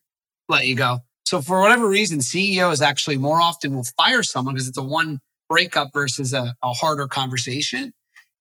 [0.47, 0.99] let you go.
[1.25, 5.19] So for whatever reason, CEOs actually more often will fire someone because it's a one
[5.49, 7.93] breakup versus a, a harder conversation.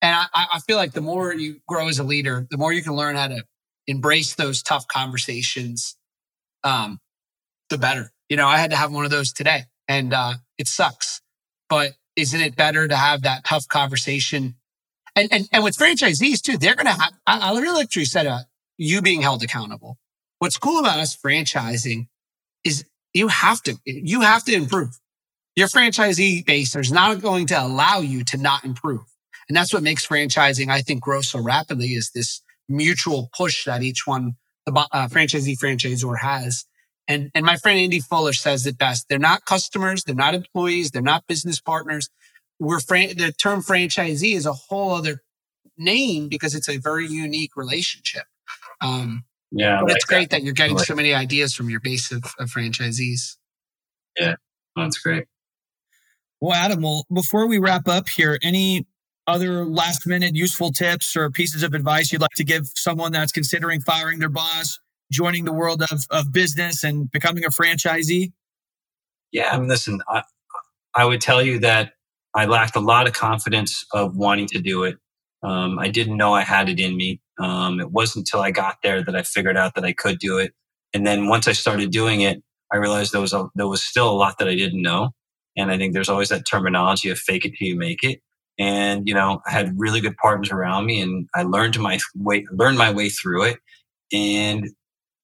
[0.02, 2.82] And I, I, feel like the more you grow as a leader, the more you
[2.82, 3.42] can learn how to
[3.86, 5.96] embrace those tough conversations,
[6.62, 6.98] um,
[7.70, 8.10] the better.
[8.28, 11.20] You know, I had to have one of those today and uh, it sucks.
[11.68, 14.56] But isn't it better to have that tough conversation?
[15.16, 18.26] And and, and with franchisees too, they're gonna have I, I really like you said
[18.26, 18.40] uh,
[18.76, 19.98] you being held accountable.
[20.38, 22.08] What's cool about us franchising
[22.64, 22.84] is
[23.14, 24.98] you have to, you have to improve.
[25.56, 29.04] Your franchisee base is not going to allow you to not improve.
[29.48, 33.82] And that's what makes franchising, I think, grow so rapidly is this mutual push that
[33.82, 34.34] each one,
[34.66, 36.64] the uh, franchisee franchisor has.
[37.06, 39.06] And, and my friend Andy Fuller says it best.
[39.08, 40.04] They're not customers.
[40.04, 40.90] They're not employees.
[40.90, 42.08] They're not business partners.
[42.58, 45.22] We're fran- the term franchisee is a whole other
[45.76, 48.24] name because it's a very unique relationship.
[48.80, 49.80] Um, yeah.
[49.80, 50.38] But like it's great that.
[50.38, 53.36] that you're getting like so many ideas from your base of, of franchisees.
[54.18, 54.36] Yeah,
[54.74, 55.26] that's great.
[56.44, 58.86] Well, Adam, well, before we wrap up here, any
[59.26, 63.32] other last minute useful tips or pieces of advice you'd like to give someone that's
[63.32, 64.78] considering firing their boss,
[65.10, 68.32] joining the world of, of business and becoming a franchisee?
[69.32, 70.22] Yeah, I mean, listen, I,
[70.94, 71.94] I would tell you that
[72.34, 74.98] I lacked a lot of confidence of wanting to do it.
[75.42, 77.22] Um, I didn't know I had it in me.
[77.40, 80.36] Um, it wasn't until I got there that I figured out that I could do
[80.36, 80.52] it.
[80.92, 84.10] And then once I started doing it, I realized there was a, there was still
[84.10, 85.12] a lot that I didn't know.
[85.56, 88.20] And I think there's always that terminology of fake it till you make it.
[88.58, 92.46] And, you know, I had really good partners around me and I learned my way,
[92.52, 93.58] learned my way through it.
[94.12, 94.68] And,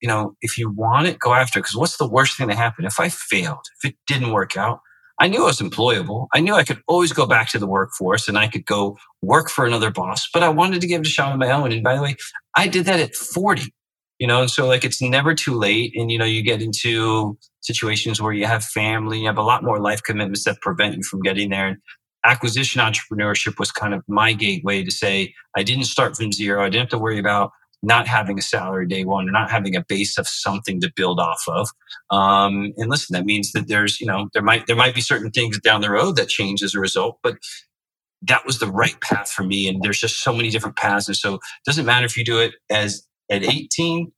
[0.03, 1.63] you know, if you want it, go after it.
[1.63, 2.85] Cause what's the worst thing to happen?
[2.85, 4.81] If I failed, if it didn't work out,
[5.21, 6.29] I knew I was employable.
[6.33, 9.51] I knew I could always go back to the workforce and I could go work
[9.51, 11.73] for another boss, but I wanted to give it a shot on my own.
[11.73, 12.17] And by the way,
[12.57, 13.73] I did that at 40,
[14.19, 15.93] you know, and so like it's never too late.
[15.95, 19.65] And, you know, you get into situations where you have family, you have a lot
[19.65, 21.69] more life commitments that prevent you from getting there.
[21.69, 21.77] And
[22.25, 26.63] acquisition entrepreneurship was kind of my gateway to say, I didn't start from zero.
[26.63, 27.51] I didn't have to worry about
[27.83, 31.19] not having a salary day one or not having a base of something to build
[31.19, 31.69] off of.
[32.11, 35.31] Um, and listen, that means that there's, you know, there might, there might be certain
[35.31, 37.37] things down the road that change as a result, but
[38.23, 39.67] that was the right path for me.
[39.67, 41.09] And there's just so many different paths.
[41.09, 44.13] And so it doesn't matter if you do it as at 18,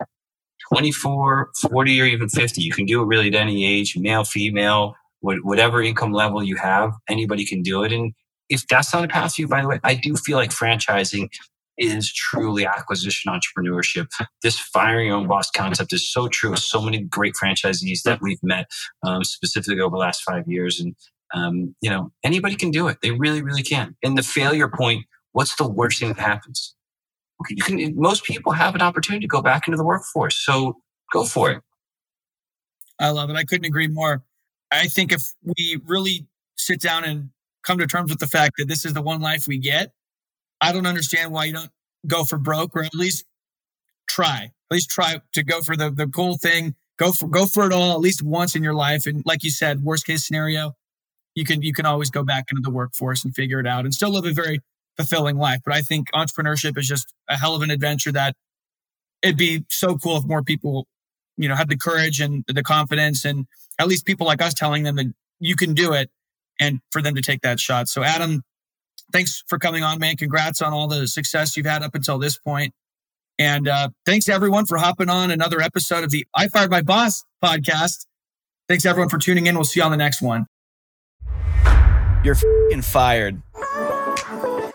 [0.73, 2.62] 24, 40, or even 50.
[2.62, 6.95] You can do it really at any age, male, female, whatever income level you have,
[7.09, 7.93] anybody can do it.
[7.93, 8.14] And
[8.49, 11.29] if that's not a path for you, by the way, I do feel like franchising
[11.77, 14.07] is truly acquisition entrepreneurship.
[14.43, 18.43] This firing your own boss concept is so true so many great franchisees that we've
[18.43, 18.66] met,
[19.03, 20.81] um, specifically over the last five years.
[20.81, 20.95] And,
[21.35, 22.99] um, you know, anybody can do it.
[23.03, 23.95] They really, really can.
[24.03, 26.75] And the failure point, what's the worst thing that happens?
[27.51, 30.45] You can, most people have an opportunity to go back into the workforce.
[30.45, 30.76] So
[31.12, 31.62] go for it.
[32.99, 33.36] I love it.
[33.36, 34.22] I couldn't agree more.
[34.70, 36.26] I think if we really
[36.57, 37.30] sit down and
[37.62, 39.93] come to terms with the fact that this is the one life we get,
[40.61, 41.70] I don't understand why you don't
[42.07, 43.24] go for broke or at least
[44.09, 44.53] try.
[44.70, 46.74] At least try to go for the the cool thing.
[46.99, 49.07] Go for go for it all at least once in your life.
[49.07, 50.74] And like you said, worst case scenario,
[51.34, 53.93] you can you can always go back into the workforce and figure it out and
[53.93, 54.61] still live a very
[54.97, 55.61] fulfilling life.
[55.64, 58.34] But I think entrepreneurship is just a hell of an adventure that
[59.22, 60.86] it'd be so cool if more people,
[61.36, 63.47] you know, had the courage and the confidence and
[63.78, 66.11] at least people like us telling them that you can do it
[66.61, 67.88] and for them to take that shot.
[67.88, 68.43] So Adam,
[69.12, 70.16] thanks for coming on, man.
[70.16, 72.74] Congrats on all the success you've had up until this point.
[73.38, 77.24] And uh, thanks everyone for hopping on another episode of the I Fired My Boss
[77.43, 78.07] podcast.
[78.68, 79.55] Thanks everyone for tuning in.
[79.55, 80.47] We'll see you on the next one.
[82.24, 82.36] You're
[82.82, 83.43] fired.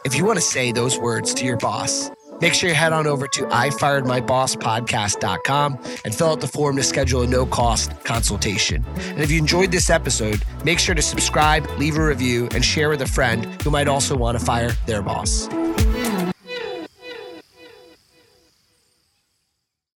[0.07, 3.07] If you want to say those words to your boss, Make sure you head on
[3.07, 8.85] over to ifiredmybosspodcast.com and fill out the form to schedule a no cost consultation.
[8.95, 12.89] And if you enjoyed this episode, make sure to subscribe, leave a review, and share
[12.89, 15.47] with a friend who might also want to fire their boss.